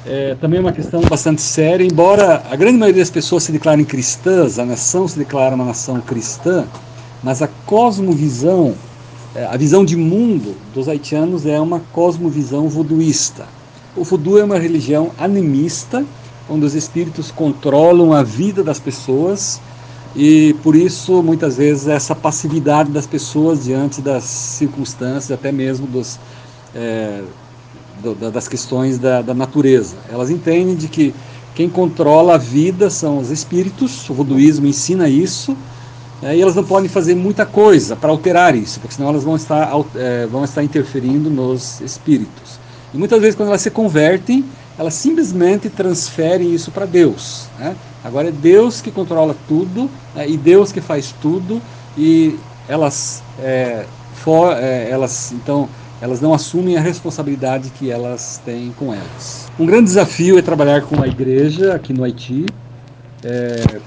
é, 0.06 0.36
também 0.40 0.58
é 0.58 0.60
uma 0.60 0.72
questão 0.72 1.00
bastante 1.02 1.40
séria, 1.40 1.84
embora 1.84 2.42
a 2.50 2.56
grande 2.56 2.78
maioria 2.78 3.02
das 3.02 3.10
pessoas 3.10 3.44
se 3.44 3.52
declarem 3.52 3.84
cristãs, 3.84 4.58
a 4.58 4.64
nação 4.64 5.08
se 5.08 5.18
declara 5.18 5.54
uma 5.54 5.64
nação 5.64 6.00
cristã, 6.00 6.66
mas 7.22 7.40
a 7.40 7.48
cosmovisão 7.66 8.74
é, 9.34 9.44
a 9.46 9.56
visão 9.56 9.84
de 9.84 9.96
mundo 9.96 10.54
dos 10.72 10.88
haitianos 10.88 11.44
é 11.44 11.58
uma 11.60 11.80
cosmovisão 11.92 12.68
voduísta. 12.68 13.46
O 13.96 14.04
voodoo 14.04 14.38
é 14.38 14.44
uma 14.44 14.58
religião 14.58 15.10
animista, 15.18 16.04
onde 16.48 16.64
os 16.64 16.74
espíritos 16.74 17.32
controlam 17.32 18.12
a 18.12 18.22
vida 18.22 18.62
das 18.62 18.78
pessoas 18.78 19.60
e 20.14 20.54
por 20.62 20.76
isso 20.76 21.20
muitas 21.20 21.56
vezes 21.56 21.88
essa 21.88 22.14
passividade 22.14 22.92
das 22.92 23.06
pessoas 23.06 23.64
diante 23.64 24.00
das 24.00 24.22
circunstâncias, 24.22 25.32
até 25.32 25.50
mesmo 25.50 25.86
dos, 25.88 26.20
é, 26.72 27.22
das 28.12 28.48
questões 28.48 28.98
da, 28.98 29.22
da, 29.22 29.32
natureza. 29.32 29.96
Elas 30.10 30.30
entendem 30.30 30.74
de 30.74 30.88
que 30.88 31.14
quem 31.54 31.68
controla 31.68 32.34
a 32.34 32.38
vida 32.38 32.90
são 32.90 33.18
os 33.18 33.30
espíritos, 33.30 34.10
o 34.10 34.14
voduísmo 34.14 34.66
ensina 34.66 35.08
isso, 35.08 35.56
é, 36.22 36.36
e 36.36 36.42
elas 36.42 36.54
não 36.54 36.64
podem 36.64 36.88
fazer 36.88 37.14
muita 37.14 37.46
coisa 37.46 37.94
para 37.94 38.10
alterar 38.10 38.54
isso, 38.54 38.80
porque 38.80 38.94
senão 38.94 39.08
elas 39.08 39.24
vão 39.24 39.36
estar, 39.36 39.70
é, 39.94 40.26
vão 40.26 40.44
estar 40.44 40.62
interferindo 40.62 41.30
nos 41.30 41.80
espíritos. 41.80 42.58
E 42.92 42.98
muitas 42.98 43.20
vezes 43.20 43.34
quando 43.34 43.48
elas 43.48 43.62
se 43.62 43.70
convertem, 43.70 44.44
elas 44.78 44.94
simplesmente 44.94 45.68
transferem 45.68 46.52
isso 46.52 46.70
para 46.70 46.86
Deus. 46.86 47.46
Né? 47.58 47.76
Agora 48.02 48.28
é 48.28 48.32
Deus 48.32 48.80
que 48.80 48.90
controla 48.90 49.36
tudo 49.46 49.88
né? 50.14 50.28
e 50.28 50.36
Deus 50.36 50.72
que 50.72 50.80
faz 50.80 51.14
tudo 51.20 51.60
e 51.96 52.38
elas, 52.68 53.22
é, 53.38 53.84
for, 54.14 54.56
é, 54.56 54.88
elas 54.90 55.32
então 55.32 55.68
elas 56.04 56.20
não 56.20 56.34
assumem 56.34 56.76
a 56.76 56.82
responsabilidade 56.82 57.70
que 57.70 57.90
elas 57.90 58.38
têm 58.44 58.74
com 58.78 58.92
elas. 58.92 59.50
Um 59.58 59.64
grande 59.64 59.84
desafio 59.84 60.38
é 60.38 60.42
trabalhar 60.42 60.82
com 60.82 61.02
a 61.02 61.08
igreja 61.08 61.72
aqui 61.72 61.94
no 61.94 62.04
Haiti, 62.04 62.44
é, 63.22 63.80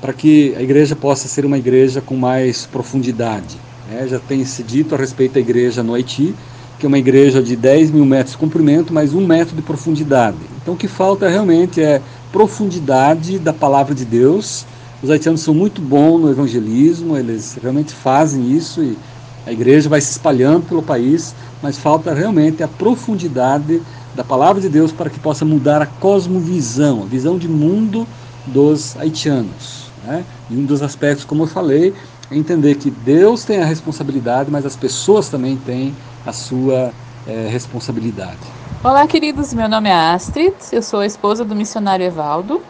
para 0.00 0.12
que 0.12 0.52
a 0.56 0.62
igreja 0.62 0.96
possa 0.96 1.28
ser 1.28 1.44
uma 1.44 1.56
igreja 1.56 2.00
com 2.00 2.16
mais 2.16 2.66
profundidade. 2.66 3.56
Né? 3.88 4.04
Já 4.08 4.18
tem 4.18 4.44
se 4.44 4.64
dito 4.64 4.96
a 4.96 4.98
respeito 4.98 5.34
da 5.34 5.40
igreja 5.40 5.80
no 5.80 5.94
Haiti, 5.94 6.34
que 6.76 6.86
é 6.86 6.88
uma 6.88 6.98
igreja 6.98 7.40
de 7.40 7.54
10 7.54 7.92
mil 7.92 8.04
metros 8.04 8.32
de 8.32 8.38
comprimento, 8.38 8.92
mas 8.92 9.14
um 9.14 9.24
metro 9.24 9.54
de 9.54 9.62
profundidade. 9.62 10.38
Então 10.60 10.74
o 10.74 10.76
que 10.76 10.88
falta 10.88 11.28
realmente 11.28 11.80
é 11.80 12.02
profundidade 12.32 13.38
da 13.38 13.52
palavra 13.52 13.94
de 13.94 14.04
Deus. 14.04 14.66
Os 15.00 15.08
haitianos 15.08 15.40
são 15.40 15.54
muito 15.54 15.80
bons 15.80 16.18
no 16.18 16.30
evangelismo, 16.32 17.16
eles 17.16 17.56
realmente 17.62 17.94
fazem 17.94 18.50
isso 18.50 18.82
e 18.82 18.98
a 19.46 19.52
igreja 19.52 19.88
vai 19.88 20.00
se 20.00 20.10
espalhando 20.10 20.66
pelo 20.66 20.82
país, 20.82 21.34
mas 21.62 21.78
falta 21.78 22.12
realmente 22.12 22.62
a 22.62 22.68
profundidade 22.68 23.82
da 24.14 24.24
palavra 24.24 24.60
de 24.60 24.68
Deus 24.68 24.92
para 24.92 25.08
que 25.08 25.18
possa 25.18 25.44
mudar 25.44 25.80
a 25.80 25.86
cosmovisão, 25.86 27.02
a 27.02 27.06
visão 27.06 27.38
de 27.38 27.48
mundo 27.48 28.06
dos 28.46 28.96
haitianos. 28.96 29.90
Né? 30.04 30.24
E 30.50 30.54
um 30.54 30.64
dos 30.64 30.82
aspectos, 30.82 31.24
como 31.24 31.44
eu 31.44 31.46
falei, 31.46 31.94
é 32.30 32.36
entender 32.36 32.76
que 32.76 32.90
Deus 32.90 33.44
tem 33.44 33.62
a 33.62 33.64
responsabilidade, 33.64 34.50
mas 34.50 34.66
as 34.66 34.76
pessoas 34.76 35.28
também 35.28 35.56
têm 35.56 35.94
a 36.26 36.32
sua 36.32 36.92
é, 37.26 37.48
responsabilidade. 37.50 38.38
Olá, 38.82 39.06
queridos. 39.06 39.52
Meu 39.52 39.68
nome 39.68 39.88
é 39.88 39.92
Astrid, 39.92 40.54
eu 40.72 40.82
sou 40.82 41.00
a 41.00 41.06
esposa 41.06 41.44
do 41.44 41.54
missionário 41.54 42.04
Evaldo 42.04 42.62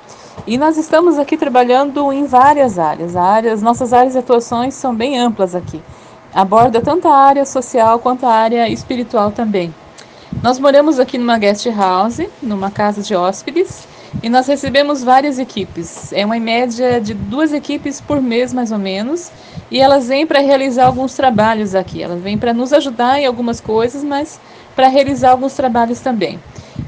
e 0.47 0.59
nós 0.59 0.77
estamos 0.77 1.19
aqui 1.19 1.37
trabalhando 1.37 2.13
em 2.13 2.27
várias 2.27 2.79
áreas. 2.79 3.15
áreas 3.15 3.63
nossas 3.63 3.93
áreas 3.93 4.15
de 4.15 4.19
atuações 4.19 4.75
são 4.75 4.95
bem 4.95 5.19
amplas 5.19 5.55
aqui. 5.55 5.81
Aborda 6.35 6.81
tanto 6.81 7.09
a 7.09 7.17
área 7.17 7.45
social 7.45 7.99
quanto 7.99 8.25
a 8.25 8.33
área 8.33 8.69
espiritual 8.69 9.33
também. 9.33 9.75
Nós 10.43 10.59
moramos 10.59 11.01
aqui 11.01 11.19
numa 11.19 11.37
guest 11.37 11.67
house, 11.67 12.21
numa 12.41 12.71
casa 12.71 13.03
de 13.03 13.17
hóspedes, 13.17 13.87
e 14.23 14.29
nós 14.29 14.47
recebemos 14.47 15.03
várias 15.03 15.39
equipes. 15.39 16.13
É 16.13 16.25
uma 16.25 16.39
média 16.39 17.01
de 17.01 17.15
duas 17.15 17.53
equipes 17.53 18.01
por 18.01 18.23
mês, 18.23 18.53
mais 18.53 18.71
ou 18.71 18.79
menos. 18.79 19.31
E 19.71 19.81
elas 19.81 20.09
vêm 20.09 20.27
para 20.27 20.41
realizar 20.41 20.87
alguns 20.87 21.15
trabalhos 21.15 21.75
aqui. 21.75 22.03
Elas 22.03 22.21
vêm 22.21 22.39
para 22.39 22.55
nos 22.55 22.73
ajudar 22.73 23.21
em 23.21 23.27
algumas 23.27 23.61
coisas, 23.61 24.05
mas 24.05 24.41
para 24.75 24.89
realizar 24.89 25.31
alguns 25.31 25.55
trabalhos 25.55 26.01
também. 26.01 26.39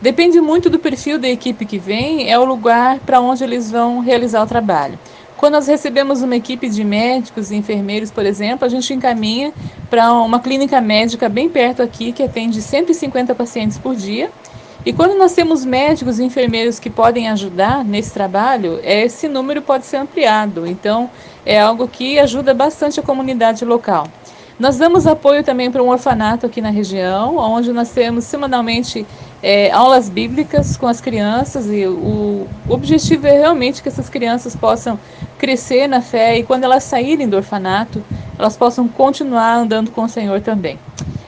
Depende 0.00 0.40
muito 0.40 0.70
do 0.70 0.78
perfil 0.78 1.18
da 1.18 1.28
equipe 1.28 1.64
que 1.64 1.78
vem, 1.78 2.30
é 2.30 2.38
o 2.38 2.44
lugar 2.44 2.98
para 3.00 3.20
onde 3.20 3.44
eles 3.44 3.70
vão 3.70 4.00
realizar 4.00 4.42
o 4.42 4.46
trabalho. 4.46 4.98
Quando 5.42 5.54
nós 5.54 5.66
recebemos 5.66 6.22
uma 6.22 6.36
equipe 6.36 6.68
de 6.68 6.84
médicos 6.84 7.50
e 7.50 7.56
enfermeiros, 7.56 8.12
por 8.12 8.24
exemplo, 8.24 8.64
a 8.64 8.68
gente 8.68 8.94
encaminha 8.94 9.52
para 9.90 10.12
uma 10.12 10.38
clínica 10.38 10.80
médica 10.80 11.28
bem 11.28 11.48
perto 11.48 11.82
aqui, 11.82 12.12
que 12.12 12.22
atende 12.22 12.62
150 12.62 13.34
pacientes 13.34 13.76
por 13.76 13.96
dia 13.96 14.30
e 14.86 14.92
quando 14.92 15.18
nós 15.18 15.34
temos 15.34 15.64
médicos 15.64 16.20
e 16.20 16.24
enfermeiros 16.24 16.78
que 16.78 16.88
podem 16.88 17.28
ajudar 17.28 17.84
nesse 17.84 18.12
trabalho, 18.12 18.78
esse 18.84 19.26
número 19.26 19.60
pode 19.60 19.84
ser 19.84 19.96
ampliado. 19.96 20.64
Então, 20.64 21.10
é 21.44 21.60
algo 21.60 21.88
que 21.88 22.20
ajuda 22.20 22.54
bastante 22.54 23.00
a 23.00 23.02
comunidade 23.02 23.64
local. 23.64 24.06
Nós 24.60 24.76
damos 24.76 25.08
apoio 25.08 25.42
também 25.42 25.72
para 25.72 25.82
um 25.82 25.88
orfanato 25.88 26.46
aqui 26.46 26.60
na 26.60 26.70
região, 26.70 27.36
onde 27.38 27.72
nós 27.72 27.90
temos 27.90 28.22
semanalmente 28.22 29.04
é, 29.42 29.70
aulas 29.72 30.08
bíblicas 30.08 30.76
com 30.76 30.86
as 30.86 31.00
crianças 31.00 31.66
e 31.66 31.84
o, 31.86 32.46
objetivo 32.68 33.26
é 33.26 33.38
realmente 33.38 33.82
que 33.82 33.88
essas 33.88 34.08
crianças 34.08 34.54
possam 34.54 34.98
crescer 35.36 35.88
na 35.88 36.00
fé 36.00 36.38
e 36.38 36.44
quando 36.44 36.64
elas 36.64 36.84
saírem 36.84 37.28
do 37.28 37.36
orfanato, 37.36 38.02
elas 38.38 38.56
possam 38.56 38.86
continuar 38.86 39.56
andando 39.56 39.90
com 39.90 40.04
o 40.04 40.08
Senhor 40.08 40.40
também. 40.40 40.78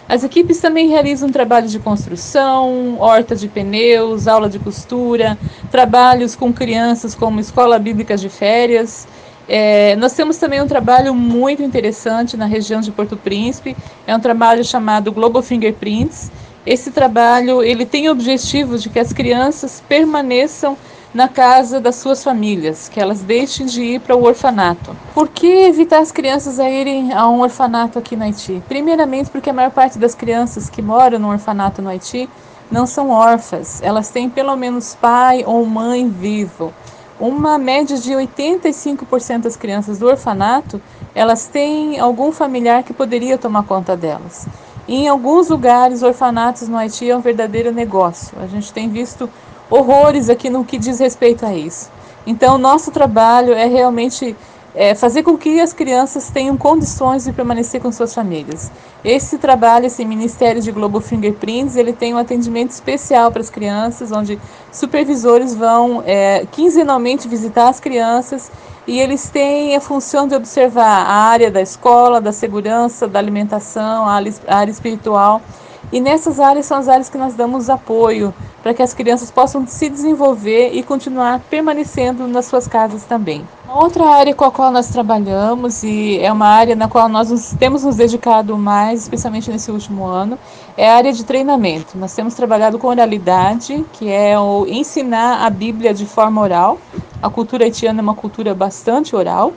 As 0.08 0.22
equipes 0.22 0.60
também 0.60 0.88
realizam 0.88 1.30
trabalhos 1.30 1.72
de 1.72 1.78
construção, 1.78 2.98
horta 3.00 3.34
de 3.34 3.48
pneus, 3.48 4.28
aula 4.28 4.48
de 4.48 4.58
costura, 4.58 5.36
trabalhos 5.70 6.36
com 6.36 6.52
crianças 6.52 7.14
como 7.14 7.40
escola 7.40 7.78
bíblica 7.78 8.16
de 8.16 8.28
férias. 8.28 9.08
É, 9.48 9.96
nós 9.96 10.12
temos 10.12 10.36
também 10.36 10.62
um 10.62 10.66
trabalho 10.66 11.14
muito 11.14 11.62
interessante 11.62 12.36
na 12.36 12.46
região 12.46 12.80
de 12.80 12.90
Porto 12.90 13.16
Príncipe, 13.16 13.76
é 14.06 14.14
um 14.14 14.20
trabalho 14.20 14.62
chamado 14.62 15.10
Global 15.10 15.42
Fingerprints. 15.42 16.30
Esse 16.66 16.90
trabalho 16.90 17.62
ele 17.62 17.84
tem 17.84 18.08
o 18.08 18.12
objetivo 18.12 18.78
de 18.78 18.88
que 18.88 18.98
as 18.98 19.12
crianças 19.12 19.82
permaneçam 19.86 20.78
na 21.12 21.28
casa 21.28 21.78
das 21.78 21.96
suas 21.96 22.24
famílias, 22.24 22.88
que 22.88 22.98
elas 22.98 23.20
deixem 23.20 23.66
de 23.66 23.82
ir 23.82 24.00
para 24.00 24.16
o 24.16 24.24
orfanato. 24.24 24.96
Por 25.12 25.28
que 25.28 25.46
evitar 25.46 25.98
as 26.00 26.10
crianças 26.10 26.58
a 26.58 26.68
irem 26.68 27.12
a 27.12 27.28
um 27.28 27.40
orfanato 27.40 27.98
aqui 27.98 28.16
no 28.16 28.24
Haiti? 28.24 28.62
Primeiramente, 28.66 29.30
porque 29.30 29.50
a 29.50 29.52
maior 29.52 29.70
parte 29.70 29.98
das 29.98 30.14
crianças 30.14 30.70
que 30.70 30.80
moram 30.80 31.18
no 31.18 31.28
orfanato 31.28 31.82
no 31.82 31.90
Haiti 31.90 32.28
não 32.70 32.86
são 32.86 33.10
órfãs, 33.10 33.82
elas 33.82 34.08
têm 34.08 34.30
pelo 34.30 34.56
menos 34.56 34.94
pai 34.94 35.44
ou 35.46 35.64
mãe 35.66 36.08
vivo. 36.08 36.72
Uma 37.20 37.58
média 37.58 37.96
de 37.96 38.10
85% 38.10 39.42
das 39.42 39.56
crianças 39.56 39.98
do 39.98 40.06
orfanato, 40.06 40.80
elas 41.14 41.46
têm 41.46 42.00
algum 42.00 42.32
familiar 42.32 42.82
que 42.82 42.92
poderia 42.92 43.38
tomar 43.38 43.64
conta 43.64 43.96
delas. 43.96 44.48
Em 44.86 45.08
alguns 45.08 45.48
lugares, 45.48 46.02
orfanatos 46.02 46.68
no 46.68 46.76
Haiti 46.76 47.08
é 47.08 47.16
um 47.16 47.20
verdadeiro 47.20 47.72
negócio. 47.72 48.36
A 48.38 48.46
gente 48.46 48.72
tem 48.72 48.88
visto 48.88 49.30
horrores 49.70 50.28
aqui 50.28 50.50
no 50.50 50.64
que 50.64 50.76
diz 50.76 50.98
respeito 50.98 51.46
a 51.46 51.54
isso. 51.54 51.90
Então, 52.26 52.58
nosso 52.58 52.90
trabalho 52.90 53.54
é 53.54 53.66
realmente 53.66 54.36
é, 54.74 54.94
fazer 54.94 55.22
com 55.22 55.38
que 55.38 55.60
as 55.60 55.72
crianças 55.72 56.30
tenham 56.30 56.56
condições 56.56 57.24
de 57.24 57.32
permanecer 57.32 57.80
com 57.80 57.92
suas 57.92 58.12
famílias. 58.12 58.72
Esse 59.04 59.38
trabalho, 59.38 59.86
esse 59.86 60.04
Ministério 60.04 60.60
de 60.60 60.72
Global 60.72 61.00
Fingerprints, 61.00 61.76
ele 61.76 61.92
tem 61.92 62.12
um 62.12 62.18
atendimento 62.18 62.70
especial 62.70 63.30
para 63.30 63.40
as 63.40 63.50
crianças, 63.50 64.10
onde 64.10 64.38
supervisores 64.72 65.54
vão 65.54 66.02
é, 66.04 66.46
quinzenalmente 66.50 67.28
visitar 67.28 67.68
as 67.68 67.78
crianças 67.78 68.50
e 68.86 69.00
eles 69.00 69.30
têm 69.30 69.76
a 69.76 69.80
função 69.80 70.26
de 70.26 70.34
observar 70.34 71.06
a 71.06 71.12
área 71.12 71.50
da 71.50 71.62
escola, 71.62 72.20
da 72.20 72.32
segurança, 72.32 73.06
da 73.06 73.18
alimentação, 73.18 74.06
a 74.06 74.20
área 74.46 74.70
espiritual. 74.70 75.40
E 75.94 76.00
nessas 76.00 76.40
áreas 76.40 76.66
são 76.66 76.76
as 76.76 76.88
áreas 76.88 77.08
que 77.08 77.16
nós 77.16 77.34
damos 77.34 77.70
apoio 77.70 78.34
para 78.64 78.74
que 78.74 78.82
as 78.82 78.92
crianças 78.92 79.30
possam 79.30 79.64
se 79.64 79.88
desenvolver 79.88 80.72
e 80.72 80.82
continuar 80.82 81.38
permanecendo 81.48 82.26
nas 82.26 82.46
suas 82.46 82.66
casas 82.66 83.04
também. 83.04 83.46
Outra 83.72 84.04
área 84.04 84.34
com 84.34 84.44
a 84.44 84.50
qual 84.50 84.72
nós 84.72 84.88
trabalhamos 84.88 85.84
e 85.84 86.18
é 86.18 86.32
uma 86.32 86.48
área 86.48 86.74
na 86.74 86.88
qual 86.88 87.08
nós 87.08 87.54
temos 87.60 87.84
nos 87.84 87.94
dedicado 87.94 88.58
mais, 88.58 89.02
especialmente 89.02 89.48
nesse 89.52 89.70
último 89.70 90.04
ano, 90.04 90.36
é 90.76 90.90
a 90.90 90.96
área 90.96 91.12
de 91.12 91.22
treinamento. 91.22 91.96
Nós 91.96 92.12
temos 92.12 92.34
trabalhado 92.34 92.76
com 92.76 92.88
oralidade, 92.88 93.86
que 93.92 94.10
é 94.10 94.36
o 94.36 94.66
ensinar 94.66 95.46
a 95.46 95.50
Bíblia 95.50 95.94
de 95.94 96.06
forma 96.06 96.40
oral. 96.40 96.76
A 97.22 97.30
cultura 97.30 97.66
haitiana 97.66 98.00
é 98.00 98.02
uma 98.02 98.16
cultura 98.16 98.52
bastante 98.52 99.14
oral. 99.14 99.52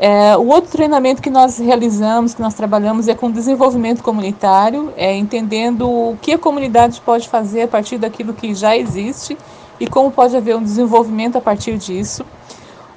É, 0.00 0.36
o 0.36 0.46
outro 0.46 0.70
treinamento 0.70 1.20
que 1.20 1.28
nós 1.28 1.58
realizamos, 1.58 2.32
que 2.32 2.40
nós 2.40 2.54
trabalhamos, 2.54 3.08
é 3.08 3.14
com 3.16 3.32
desenvolvimento 3.32 4.00
comunitário, 4.00 4.92
é 4.96 5.12
entendendo 5.16 5.90
o 5.90 6.16
que 6.22 6.32
a 6.32 6.38
comunidade 6.38 7.00
pode 7.00 7.28
fazer 7.28 7.62
a 7.62 7.68
partir 7.68 7.98
daquilo 7.98 8.32
que 8.32 8.54
já 8.54 8.76
existe 8.76 9.36
e 9.80 9.88
como 9.88 10.12
pode 10.12 10.36
haver 10.36 10.54
um 10.54 10.62
desenvolvimento 10.62 11.36
a 11.36 11.40
partir 11.40 11.76
disso. 11.76 12.24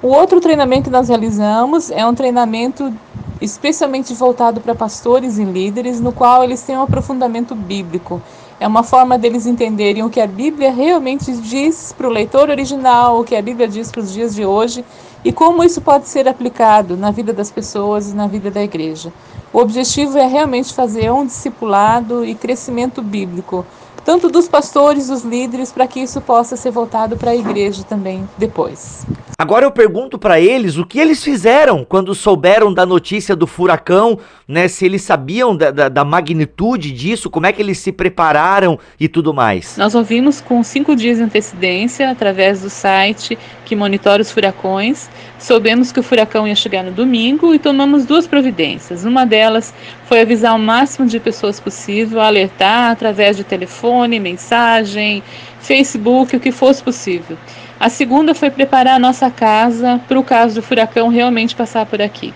O 0.00 0.08
outro 0.08 0.40
treinamento 0.40 0.84
que 0.84 0.90
nós 0.90 1.08
realizamos 1.08 1.90
é 1.90 2.06
um 2.06 2.14
treinamento 2.14 2.92
especialmente 3.40 4.14
voltado 4.14 4.60
para 4.60 4.72
pastores 4.72 5.38
e 5.38 5.44
líderes, 5.44 6.00
no 6.00 6.12
qual 6.12 6.44
eles 6.44 6.62
têm 6.62 6.76
um 6.76 6.82
aprofundamento 6.82 7.56
bíblico. 7.56 8.22
É 8.60 8.66
uma 8.66 8.84
forma 8.84 9.18
deles 9.18 9.44
entenderem 9.44 10.04
o 10.04 10.10
que 10.10 10.20
a 10.20 10.26
Bíblia 10.26 10.70
realmente 10.70 11.32
diz 11.32 11.92
para 11.92 12.06
o 12.06 12.10
leitor 12.10 12.48
original, 12.48 13.18
o 13.18 13.24
que 13.24 13.34
a 13.34 13.42
Bíblia 13.42 13.66
diz 13.66 13.90
para 13.90 14.02
os 14.02 14.12
dias 14.12 14.36
de 14.36 14.46
hoje 14.46 14.84
e 15.24 15.32
como 15.32 15.62
isso 15.62 15.80
pode 15.80 16.08
ser 16.08 16.26
aplicado 16.28 16.96
na 16.96 17.10
vida 17.10 17.32
das 17.32 17.50
pessoas 17.50 18.10
e 18.10 18.14
na 18.14 18.26
vida 18.26 18.50
da 18.50 18.62
igreja. 18.62 19.12
O 19.52 19.58
objetivo 19.58 20.18
é 20.18 20.26
realmente 20.26 20.72
fazer 20.72 21.10
um 21.12 21.26
discipulado 21.26 22.24
e 22.24 22.34
crescimento 22.34 23.02
bíblico 23.02 23.64
tanto 24.04 24.28
dos 24.28 24.48
pastores, 24.48 25.08
dos 25.08 25.22
líderes, 25.22 25.72
para 25.72 25.86
que 25.86 26.00
isso 26.00 26.20
possa 26.20 26.56
ser 26.56 26.70
voltado 26.70 27.16
para 27.16 27.30
a 27.30 27.36
igreja 27.36 27.82
também 27.84 28.28
depois. 28.36 29.06
Agora 29.38 29.64
eu 29.64 29.72
pergunto 29.72 30.18
para 30.18 30.38
eles 30.38 30.76
o 30.76 30.86
que 30.86 31.00
eles 31.00 31.24
fizeram 31.24 31.84
quando 31.84 32.14
souberam 32.14 32.72
da 32.72 32.86
notícia 32.86 33.34
do 33.34 33.44
furacão, 33.44 34.18
né? 34.46 34.68
Se 34.68 34.84
eles 34.84 35.02
sabiam 35.02 35.56
da, 35.56 35.70
da, 35.70 35.88
da, 35.88 36.04
magnitude 36.04 36.92
disso, 36.92 37.28
como 37.28 37.46
é 37.46 37.52
que 37.52 37.60
eles 37.60 37.78
se 37.78 37.90
prepararam 37.90 38.78
e 39.00 39.08
tudo 39.08 39.34
mais. 39.34 39.76
Nós 39.76 39.96
ouvimos 39.96 40.40
com 40.40 40.62
cinco 40.62 40.94
dias 40.94 41.16
de 41.16 41.24
antecedência, 41.24 42.08
através 42.10 42.60
do 42.60 42.70
site 42.70 43.36
que 43.64 43.74
monitora 43.74 44.22
os 44.22 44.30
furacões. 44.30 45.08
Soubemos 45.38 45.90
que 45.90 45.98
o 45.98 46.02
furacão 46.04 46.46
ia 46.46 46.54
chegar 46.54 46.84
no 46.84 46.92
domingo 46.92 47.52
e 47.52 47.58
tomamos 47.58 48.04
duas 48.04 48.26
providências. 48.28 49.04
Uma 49.04 49.24
delas 49.24 49.74
foi 50.04 50.20
avisar 50.20 50.54
o 50.54 50.58
máximo 50.58 51.08
de 51.08 51.18
pessoas 51.18 51.58
possível, 51.58 52.20
alertar 52.20 52.92
através 52.92 53.36
de 53.36 53.42
telefone, 53.42 53.91
mensagem, 54.20 55.22
Facebook, 55.60 56.36
o 56.36 56.40
que 56.40 56.52
fosse 56.52 56.82
possível. 56.82 57.36
A 57.78 57.88
segunda 57.88 58.34
foi 58.34 58.50
preparar 58.50 58.96
a 58.96 58.98
nossa 58.98 59.30
casa 59.30 60.00
para 60.06 60.18
o 60.18 60.22
caso 60.22 60.56
do 60.56 60.62
furacão 60.62 61.08
realmente 61.08 61.56
passar 61.56 61.84
por 61.84 62.00
aqui. 62.00 62.32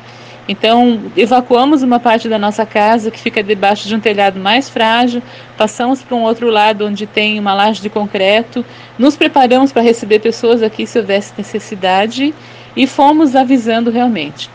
Então, 0.49 1.01
evacuamos 1.17 1.83
uma 1.83 1.99
parte 1.99 2.29
da 2.29 2.39
nossa 2.39 2.65
casa 2.65 3.11
que 3.11 3.19
fica 3.19 3.43
debaixo 3.43 3.89
de 3.89 3.95
um 3.95 4.01
telhado 4.01 4.39
mais 4.39 4.69
frágil, 4.69 5.23
passamos 5.57 6.03
para 6.03 6.17
um 6.17 6.23
outro 6.23 6.51
lado 6.51 6.87
onde 6.87 7.05
tem 7.07 7.39
uma 7.39 7.53
laje 7.53 7.83
de 7.83 7.91
concreto, 7.91 8.65
nos 8.97 9.17
preparamos 9.17 9.73
para 9.73 9.83
receber 9.83 10.21
pessoas 10.21 10.63
aqui 10.63 10.87
se 10.87 10.99
houvesse 10.99 11.33
necessidade 11.37 12.33
e 12.77 12.87
fomos 12.87 13.35
avisando 13.35 13.91
realmente. 13.91 14.49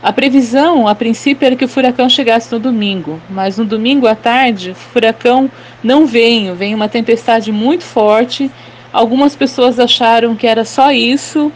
A 0.00 0.12
previsão, 0.12 0.86
a 0.86 0.94
princípio, 0.94 1.44
era 1.44 1.56
que 1.56 1.64
o 1.64 1.68
furacão 1.68 2.08
chegasse 2.08 2.52
no 2.52 2.60
domingo, 2.60 3.20
mas 3.28 3.58
no 3.58 3.64
domingo 3.64 4.06
à 4.06 4.14
tarde, 4.14 4.70
o 4.70 4.74
furacão 4.74 5.50
não 5.82 6.06
veio, 6.06 6.54
veio 6.54 6.76
uma 6.76 6.88
tempestade 6.88 7.50
muito 7.50 7.82
forte. 7.82 8.48
Algumas 8.92 9.34
pessoas 9.34 9.80
acharam 9.80 10.36
que 10.36 10.46
era 10.46 10.64
só 10.64 10.92
isso, 10.92 11.50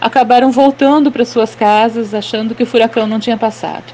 acabaram 0.00 0.52
voltando 0.52 1.10
para 1.10 1.24
suas 1.24 1.56
casas 1.56 2.14
achando 2.14 2.54
que 2.54 2.62
o 2.62 2.66
furacão 2.66 3.04
não 3.04 3.18
tinha 3.18 3.36
passado. 3.36 3.92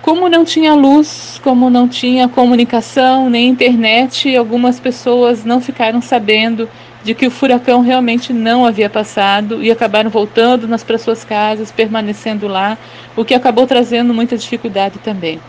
Como 0.00 0.26
não 0.28 0.42
tinha 0.42 0.74
luz, 0.74 1.38
como 1.44 1.68
não 1.68 1.86
tinha 1.86 2.28
comunicação 2.28 3.28
nem 3.28 3.48
internet, 3.48 4.34
algumas 4.34 4.80
pessoas 4.80 5.44
não 5.44 5.60
ficaram 5.60 6.00
sabendo 6.00 6.66
de 7.02 7.14
que 7.14 7.26
o 7.26 7.30
furacão 7.30 7.80
realmente 7.80 8.32
não 8.32 8.64
havia 8.64 8.88
passado 8.88 9.62
e 9.62 9.70
acabaram 9.70 10.10
voltando 10.10 10.68
nas 10.68 10.84
para 10.84 10.98
suas 10.98 11.24
casas, 11.24 11.72
permanecendo 11.72 12.46
lá, 12.46 12.78
o 13.16 13.24
que 13.24 13.34
acabou 13.34 13.66
trazendo 13.66 14.14
muita 14.14 14.36
dificuldade 14.36 14.98
também. 15.00 15.40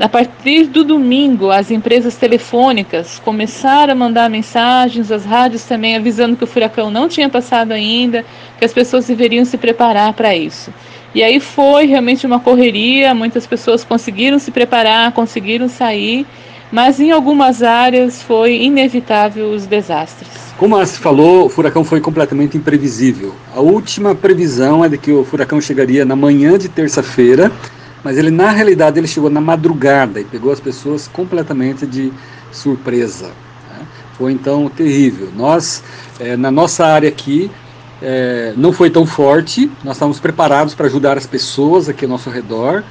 A 0.00 0.08
partir 0.08 0.66
do 0.66 0.84
domingo, 0.84 1.50
as 1.50 1.72
empresas 1.72 2.14
telefônicas 2.14 3.18
começaram 3.18 3.92
a 3.92 3.96
mandar 3.96 4.30
mensagens, 4.30 5.10
as 5.10 5.24
rádios 5.24 5.64
também 5.64 5.96
avisando 5.96 6.36
que 6.36 6.44
o 6.44 6.46
furacão 6.46 6.88
não 6.88 7.08
tinha 7.08 7.28
passado 7.28 7.72
ainda, 7.72 8.24
que 8.58 8.64
as 8.64 8.72
pessoas 8.72 9.08
deveriam 9.08 9.44
se 9.44 9.58
preparar 9.58 10.12
para 10.12 10.36
isso. 10.36 10.72
E 11.12 11.20
aí 11.20 11.40
foi 11.40 11.86
realmente 11.86 12.24
uma 12.24 12.38
correria, 12.38 13.12
muitas 13.12 13.44
pessoas 13.44 13.82
conseguiram 13.82 14.38
se 14.38 14.52
preparar, 14.52 15.10
conseguiram 15.10 15.68
sair, 15.68 16.24
mas 16.70 17.00
em 17.00 17.10
algumas 17.10 17.62
áreas 17.62 18.22
foi 18.22 18.62
inevitável 18.62 19.50
os 19.50 19.66
desastres. 19.66 20.28
Como 20.56 20.76
a 20.76 20.86
falou, 20.86 21.46
o 21.46 21.48
furacão 21.48 21.84
foi 21.84 22.00
completamente 22.00 22.56
imprevisível. 22.56 23.34
A 23.54 23.60
última 23.60 24.14
previsão 24.14 24.84
é 24.84 24.88
de 24.88 24.98
que 24.98 25.12
o 25.12 25.24
furacão 25.24 25.60
chegaria 25.60 26.04
na 26.04 26.16
manhã 26.16 26.58
de 26.58 26.68
terça-feira 26.68 27.52
mas 28.02 28.16
ele 28.16 28.30
na 28.30 28.50
realidade 28.50 28.98
ele 28.98 29.06
chegou 29.06 29.30
na 29.30 29.40
madrugada 29.40 30.20
e 30.20 30.24
pegou 30.24 30.52
as 30.52 30.60
pessoas 30.60 31.08
completamente 31.08 31.86
de 31.86 32.12
surpresa. 32.52 33.26
Né? 33.70 33.86
Foi 34.16 34.32
então 34.32 34.68
terrível. 34.68 35.28
Nós, 35.36 35.82
é, 36.18 36.36
na 36.36 36.50
nossa 36.50 36.86
área 36.86 37.08
aqui, 37.08 37.50
é, 38.00 38.54
não 38.56 38.72
foi 38.72 38.90
tão 38.90 39.04
forte, 39.04 39.70
nós 39.82 39.96
estávamos 39.96 40.20
preparados 40.20 40.74
para 40.74 40.86
ajudar 40.86 41.18
as 41.18 41.26
pessoas 41.26 41.88
aqui 41.88 42.04
ao 42.04 42.10
nosso 42.10 42.30
redor, 42.30 42.84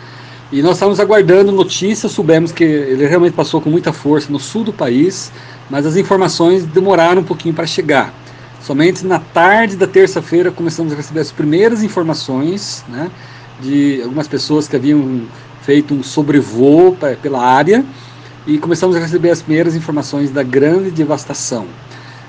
e 0.51 0.61
nós 0.61 0.73
estávamos 0.73 0.99
aguardando 0.99 1.51
notícias, 1.51 2.11
soubemos 2.11 2.51
que 2.51 2.63
ele 2.63 3.05
realmente 3.05 3.33
passou 3.33 3.59
com 3.59 3.69
muita 3.69 3.91
força 3.91 4.31
no 4.31 4.39
sul 4.39 4.63
do 4.63 4.71
país, 4.71 5.31
mas 5.69 5.85
as 5.85 5.97
informações 5.97 6.63
demoraram 6.63 7.21
um 7.21 7.25
pouquinho 7.25 7.53
para 7.53 7.67
chegar. 7.67 8.13
Somente 8.61 9.05
na 9.05 9.19
tarde 9.19 9.75
da 9.75 9.87
terça-feira 9.87 10.51
começamos 10.51 10.93
a 10.93 10.95
receber 10.95 11.19
as 11.19 11.31
primeiras 11.31 11.83
informações, 11.83 12.83
né? 12.87 13.11
de 13.59 14.01
algumas 14.03 14.27
pessoas 14.27 14.67
que 14.67 14.75
haviam 14.75 15.23
feito 15.61 15.93
um 15.93 16.03
sobrevoo 16.03 16.97
pela 17.21 17.43
área 17.43 17.83
e 18.45 18.57
começamos 18.57 18.95
a 18.95 18.99
receber 18.99 19.31
as 19.31 19.41
primeiras 19.41 19.75
informações 19.75 20.31
da 20.31 20.43
grande 20.43 20.91
devastação. 20.91 21.65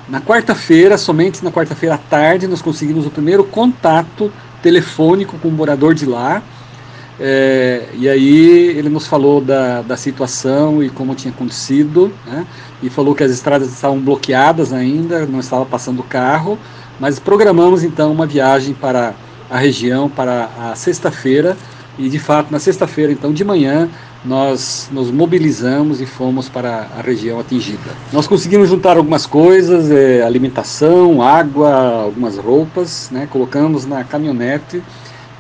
Na 0.09 0.21
quarta-feira, 0.21 0.97
somente 0.97 1.45
na 1.45 1.53
quarta-feira 1.53 1.95
à 1.95 1.99
tarde, 1.99 2.49
nós 2.49 2.63
conseguimos 2.63 3.07
o 3.07 3.11
primeiro 3.11 3.45
contato 3.45 4.33
telefônico 4.63 5.39
com 5.39 5.49
o 5.49 5.53
morador 5.53 5.95
de 5.95 6.07
lá. 6.07 6.43
É, 7.21 7.89
e 7.95 8.09
aí 8.09 8.69
ele 8.77 8.89
nos 8.89 9.07
falou 9.07 9.41
da, 9.41 9.83
da 9.83 9.97
situação 9.97 10.83
e 10.83 10.89
como 10.89 11.15
tinha 11.17 11.33
acontecido, 11.33 12.13
né? 12.25 12.47
e 12.81 12.89
falou 12.89 13.15
que 13.15 13.25
as 13.25 13.33
estradas 13.33 13.73
estavam 13.73 13.99
bloqueadas 13.99 14.73
ainda, 14.73 15.27
não 15.27 15.41
estava 15.41 15.67
passando 15.67 16.03
carro, 16.03 16.57
mas 17.01 17.19
programamos 17.19 17.83
então 17.83 18.13
uma 18.13 18.27
viagem 18.27 18.73
para 18.73 19.15
a 19.51 19.59
região 19.59 20.09
para 20.09 20.49
a 20.61 20.75
sexta-feira 20.77 21.57
e 21.99 22.09
de 22.09 22.19
fato 22.19 22.53
na 22.53 22.61
sexta-feira 22.61 23.11
então 23.11 23.33
de 23.33 23.43
manhã 23.45 23.89
nós 24.25 24.89
nos 24.93 25.11
mobilizamos 25.11 26.01
e 26.01 26.07
fomos 26.07 26.49
para 26.49 26.89
a 26.97 27.03
região 27.03 27.41
atingida. 27.41 27.91
Nós 28.13 28.27
conseguimos 28.27 28.69
juntar 28.69 28.97
algumas 28.97 29.27
coisas, 29.27 29.91
é, 29.91 30.23
alimentação, 30.23 31.23
água, 31.23 32.03
algumas 32.03 32.37
roupas, 32.37 33.11
né, 33.11 33.29
colocamos 33.31 33.87
na 33.87 34.05
caminhonete 34.05 34.83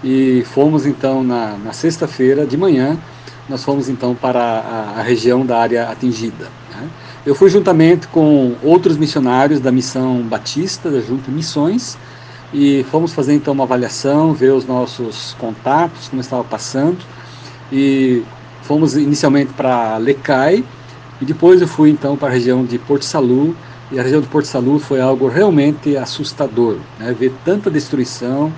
e 0.03 0.45
fomos 0.53 0.87
então 0.87 1.23
na, 1.23 1.57
na 1.57 1.73
sexta-feira 1.73 2.47
de 2.47 2.57
manhã, 2.57 2.99
nós 3.49 3.65
fomos 3.65 3.89
então 3.89 4.15
para 4.15 4.43
a, 4.43 5.01
a 5.01 5.03
região 5.03 5.45
da 5.45 5.59
área 5.59 5.89
atingida. 5.89 6.49
Né. 6.71 6.89
Eu 7.27 7.35
fui 7.35 7.51
juntamente 7.51 8.07
com 8.09 8.55
outros 8.63 8.97
missionários 8.97 9.61
da 9.61 9.73
Missão 9.73 10.23
Batista, 10.23 10.91
da 10.91 11.01
Junta 11.01 11.31
Missões, 11.31 11.99
e 12.53 12.85
fomos 12.91 13.13
fazer 13.13 13.35
então 13.35 13.53
uma 13.53 13.65
avaliação, 13.65 14.33
ver 14.33 14.53
os 14.53 14.67
nossos 14.67 15.35
contatos, 15.39 16.09
como 16.09 16.21
estava 16.21 16.45
passando, 16.45 16.99
e 17.73 18.23
fomos 18.63 18.97
inicialmente 18.97 19.53
para 19.53 19.99
Lecai, 19.99 20.65
e 21.21 21.25
depois 21.25 21.61
eu 21.61 21.69
fui 21.69 21.91
então 21.91 22.17
para 22.17 22.29
a 22.29 22.31
região 22.31 22.65
de 22.65 22.79
Porto 22.79 23.05
Salu, 23.05 23.55
e 23.91 23.99
a 23.99 24.03
região 24.03 24.21
de 24.21 24.29
Porto 24.29 24.47
Salu 24.47 24.79
foi 24.79 25.01
algo 25.01 25.29
realmente 25.29 25.97
assustador, 25.97 26.77
né? 26.99 27.15
ver 27.19 27.33
tanta 27.45 27.71
destruição, 27.71 28.53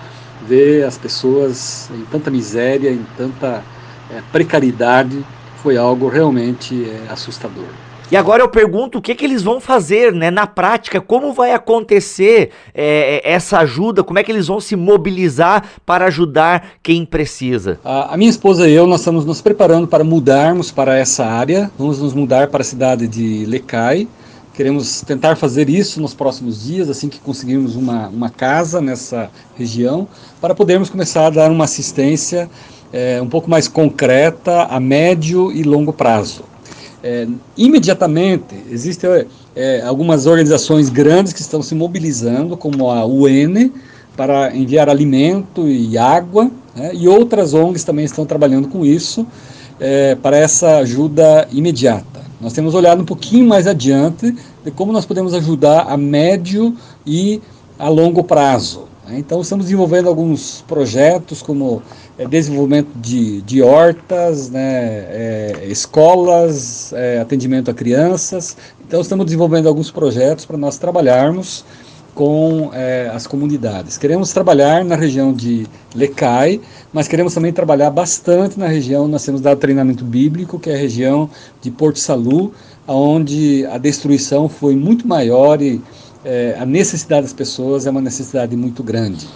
ver 0.46 0.84
as 0.84 0.98
pessoas 0.98 1.90
em 1.94 2.04
tanta 2.06 2.30
miséria, 2.30 2.90
em 2.90 3.06
tanta 3.16 3.62
é, 4.10 4.20
precariedade, 4.32 5.24
foi 5.62 5.76
algo 5.76 6.08
realmente 6.08 6.84
é, 6.84 7.12
assustador. 7.12 7.66
E 8.10 8.16
agora 8.16 8.42
eu 8.42 8.48
pergunto 8.48 8.98
o 8.98 9.00
que, 9.00 9.14
que 9.14 9.24
eles 9.24 9.40
vão 9.40 9.60
fazer 9.60 10.12
né, 10.12 10.32
na 10.32 10.44
prática, 10.44 11.00
como 11.00 11.32
vai 11.32 11.52
acontecer 11.52 12.50
é, 12.74 13.22
essa 13.24 13.60
ajuda, 13.60 14.02
como 14.02 14.18
é 14.18 14.24
que 14.24 14.32
eles 14.32 14.48
vão 14.48 14.58
se 14.58 14.74
mobilizar 14.74 15.64
para 15.86 16.06
ajudar 16.06 16.70
quem 16.82 17.04
precisa. 17.04 17.78
A, 17.84 18.14
a, 18.14 18.16
minha 18.16 18.28
esposa 18.28 18.68
e 18.68 18.72
eu, 18.72 18.84
nós 18.84 19.00
estamos 19.00 19.24
nos 19.24 19.40
preparando 19.40 19.86
para 19.86 20.02
mudarmos 20.02 20.72
para 20.72 20.98
essa 20.98 21.24
área, 21.24 21.70
vamos 21.78 22.00
nos 22.00 22.12
mudar 22.12 22.48
para 22.48 22.62
a 22.62 22.64
cidade 22.64 23.06
de 23.06 23.46
Lecai, 23.46 24.08
queremos 24.60 25.00
tentar 25.00 25.36
fazer 25.36 25.70
isso 25.70 26.02
nos 26.02 26.12
próximos 26.12 26.64
dias, 26.64 26.90
assim 26.90 27.08
que 27.08 27.18
conseguirmos 27.18 27.76
uma, 27.76 28.08
uma 28.08 28.28
casa 28.28 28.78
nessa 28.78 29.30
região, 29.56 30.06
para 30.38 30.54
podermos 30.54 30.90
começar 30.90 31.28
a 31.28 31.30
dar 31.30 31.50
uma 31.50 31.64
assistência 31.64 32.46
é, 32.92 33.22
um 33.22 33.26
pouco 33.26 33.48
mais 33.48 33.66
concreta 33.66 34.64
a 34.64 34.78
médio 34.78 35.50
e 35.50 35.62
longo 35.62 35.94
prazo. 35.94 36.42
É, 37.02 37.26
imediatamente, 37.56 38.54
existem 38.70 39.24
é, 39.56 39.80
algumas 39.80 40.26
organizações 40.26 40.90
grandes 40.90 41.32
que 41.32 41.40
estão 41.40 41.62
se 41.62 41.74
mobilizando, 41.74 42.54
como 42.54 42.90
a 42.90 43.06
UN, 43.06 43.72
para 44.14 44.54
enviar 44.54 44.90
alimento 44.90 45.66
e 45.70 45.96
água, 45.96 46.50
né, 46.76 46.90
e 46.92 47.08
outras 47.08 47.54
ONGs 47.54 47.82
também 47.82 48.04
estão 48.04 48.26
trabalhando 48.26 48.68
com 48.68 48.84
isso, 48.84 49.26
para 50.20 50.36
essa 50.36 50.76
ajuda 50.76 51.48
imediata. 51.50 52.09
Nós 52.40 52.54
temos 52.54 52.74
olhado 52.74 53.02
um 53.02 53.04
pouquinho 53.04 53.46
mais 53.46 53.66
adiante 53.66 54.34
de 54.64 54.70
como 54.70 54.92
nós 54.92 55.04
podemos 55.04 55.34
ajudar 55.34 55.82
a 55.82 55.96
médio 55.96 56.74
e 57.06 57.40
a 57.78 57.88
longo 57.88 58.24
prazo. 58.24 58.84
Né. 59.06 59.18
Então, 59.18 59.40
estamos 59.40 59.66
desenvolvendo 59.66 60.08
alguns 60.08 60.62
projetos, 60.66 61.42
como 61.42 61.82
é, 62.18 62.26
desenvolvimento 62.26 62.88
de, 62.96 63.42
de 63.42 63.62
hortas, 63.62 64.48
né, 64.48 64.60
é, 64.62 65.66
escolas, 65.68 66.92
é, 66.94 67.20
atendimento 67.20 67.70
a 67.70 67.74
crianças. 67.74 68.56
Então, 68.86 69.00
estamos 69.00 69.26
desenvolvendo 69.26 69.68
alguns 69.68 69.90
projetos 69.90 70.46
para 70.46 70.56
nós 70.56 70.78
trabalharmos 70.78 71.64
com 72.20 72.70
é, 72.74 73.10
as 73.14 73.26
comunidades. 73.26 73.96
Queremos 73.96 74.30
trabalhar 74.30 74.84
na 74.84 74.94
região 74.94 75.32
de 75.32 75.66
Lecai, 75.94 76.60
mas 76.92 77.08
queremos 77.08 77.32
também 77.32 77.50
trabalhar 77.50 77.88
bastante 77.88 78.60
na 78.60 78.66
região, 78.66 79.08
nós 79.08 79.24
temos 79.24 79.40
dado 79.40 79.58
treinamento 79.58 80.04
bíblico, 80.04 80.58
que 80.58 80.68
é 80.68 80.74
a 80.74 80.76
região 80.76 81.30
de 81.62 81.70
Porto 81.70 81.98
Salu, 81.98 82.52
onde 82.86 83.64
a 83.72 83.78
destruição 83.78 84.50
foi 84.50 84.76
muito 84.76 85.08
maior 85.08 85.62
e 85.62 85.80
é, 86.22 86.56
a 86.60 86.66
necessidade 86.66 87.22
das 87.22 87.32
pessoas 87.32 87.86
é 87.86 87.90
uma 87.90 88.02
necessidade 88.02 88.54
muito 88.54 88.82
grande. 88.82 89.26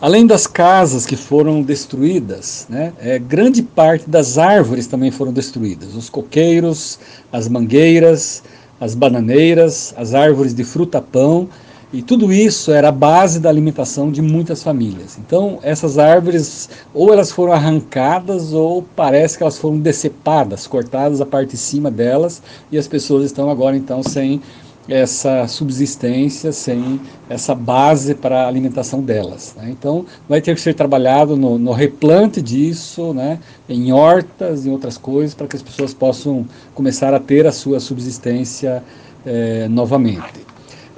Além 0.00 0.24
das 0.24 0.46
casas 0.46 1.04
que 1.04 1.16
foram 1.16 1.60
destruídas, 1.60 2.68
né, 2.68 2.92
é, 3.00 3.18
grande 3.18 3.64
parte 3.64 4.08
das 4.08 4.38
árvores 4.38 4.86
também 4.86 5.10
foram 5.10 5.32
destruídas. 5.32 5.96
Os 5.96 6.08
coqueiros, 6.08 7.00
as 7.32 7.48
mangueiras, 7.48 8.44
as 8.80 8.94
bananeiras, 8.94 9.92
as 9.96 10.14
árvores 10.14 10.54
de 10.54 10.62
fruta-pão, 10.62 11.48
e 11.90 12.02
tudo 12.02 12.32
isso 12.32 12.70
era 12.70 12.88
a 12.88 12.92
base 12.92 13.40
da 13.40 13.48
alimentação 13.48 14.10
de 14.10 14.20
muitas 14.20 14.62
famílias. 14.62 15.18
Então, 15.18 15.58
essas 15.62 15.96
árvores, 15.96 16.68
ou 16.92 17.12
elas 17.12 17.32
foram 17.32 17.52
arrancadas, 17.52 18.52
ou 18.52 18.84
parece 18.94 19.38
que 19.38 19.42
elas 19.42 19.56
foram 19.56 19.78
decepadas, 19.78 20.66
cortadas 20.66 21.20
a 21.20 21.26
parte 21.26 21.52
de 21.52 21.56
cima 21.56 21.90
delas, 21.90 22.42
e 22.70 22.76
as 22.76 22.86
pessoas 22.86 23.24
estão 23.24 23.48
agora 23.48 23.74
então 23.74 24.02
sem 24.02 24.40
essa 24.86 25.46
subsistência, 25.46 26.50
sem 26.50 27.00
essa 27.28 27.54
base 27.54 28.14
para 28.14 28.44
a 28.44 28.48
alimentação 28.48 29.02
delas. 29.02 29.54
Né? 29.56 29.68
Então, 29.70 30.06
vai 30.28 30.40
ter 30.40 30.54
que 30.54 30.60
ser 30.60 30.74
trabalhado 30.74 31.36
no, 31.36 31.58
no 31.58 31.72
replante 31.72 32.40
disso, 32.40 33.12
né? 33.12 33.38
em 33.68 33.92
hortas 33.92 34.64
e 34.64 34.70
outras 34.70 34.96
coisas, 34.96 35.34
para 35.34 35.46
que 35.46 35.56
as 35.56 35.62
pessoas 35.62 35.92
possam 35.92 36.46
começar 36.74 37.12
a 37.12 37.20
ter 37.20 37.46
a 37.46 37.52
sua 37.52 37.80
subsistência 37.80 38.82
é, 39.26 39.68
novamente. 39.68 40.47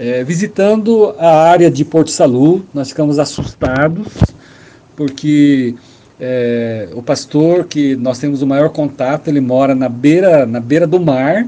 É, 0.02 0.24
visitando 0.24 1.14
a 1.18 1.42
área 1.42 1.70
de 1.70 1.84
Porto 1.84 2.10
Salu, 2.10 2.64
nós 2.72 2.88
ficamos 2.88 3.18
assustados, 3.18 4.08
porque 4.96 5.74
é, 6.18 6.88
o 6.94 7.02
pastor 7.02 7.66
que 7.66 7.96
nós 7.96 8.18
temos 8.18 8.40
o 8.40 8.46
maior 8.46 8.70
contato, 8.70 9.28
ele 9.28 9.42
mora 9.42 9.74
na 9.74 9.90
beira, 9.90 10.46
na 10.46 10.58
beira 10.58 10.86
do 10.86 10.98
mar, 10.98 11.46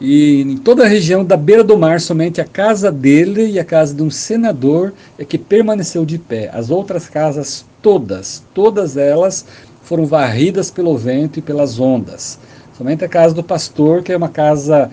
e 0.00 0.40
em 0.40 0.56
toda 0.56 0.82
a 0.82 0.88
região 0.88 1.24
da 1.24 1.36
beira 1.36 1.62
do 1.62 1.78
mar, 1.78 2.00
somente 2.00 2.40
a 2.40 2.44
casa 2.44 2.90
dele 2.90 3.46
e 3.46 3.60
a 3.60 3.64
casa 3.64 3.94
de 3.94 4.02
um 4.02 4.10
senador 4.10 4.92
é 5.16 5.24
que 5.24 5.38
permaneceu 5.38 6.04
de 6.04 6.18
pé. 6.18 6.50
As 6.52 6.70
outras 6.70 7.08
casas, 7.08 7.64
todas, 7.80 8.42
todas 8.52 8.96
elas 8.96 9.46
foram 9.84 10.04
varridas 10.04 10.68
pelo 10.68 10.98
vento 10.98 11.38
e 11.38 11.42
pelas 11.42 11.78
ondas. 11.78 12.40
Somente 12.76 13.04
a 13.04 13.08
casa 13.08 13.32
do 13.32 13.44
pastor, 13.44 14.02
que 14.02 14.12
é 14.12 14.16
uma 14.16 14.28
casa, 14.28 14.90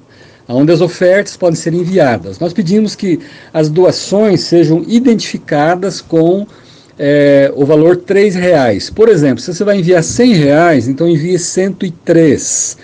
onde 0.49 0.71
as 0.71 0.81
ofertas 0.81 1.37
podem 1.37 1.57
ser 1.57 1.75
enviadas. 1.75 2.39
Nós 2.39 2.53
pedimos 2.53 2.95
que 2.95 3.19
as 3.53 3.69
doações 3.69 4.43
sejam 4.43 4.85
identificadas 4.87 6.01
com 6.01 6.47
é, 6.99 7.53
o 7.55 7.65
valor 7.65 8.01
R$ 8.09 8.29
reais. 8.31 8.91
Por 8.91 9.09
exemplo, 9.09 9.41
se 9.41 9.53
você 9.53 9.65
vai 9.65 9.79
enviar 9.79 10.03
R$ 10.03 10.35
reais, 10.35 10.89
então 10.89 11.09
envie 11.09 11.39
103 11.39 12.77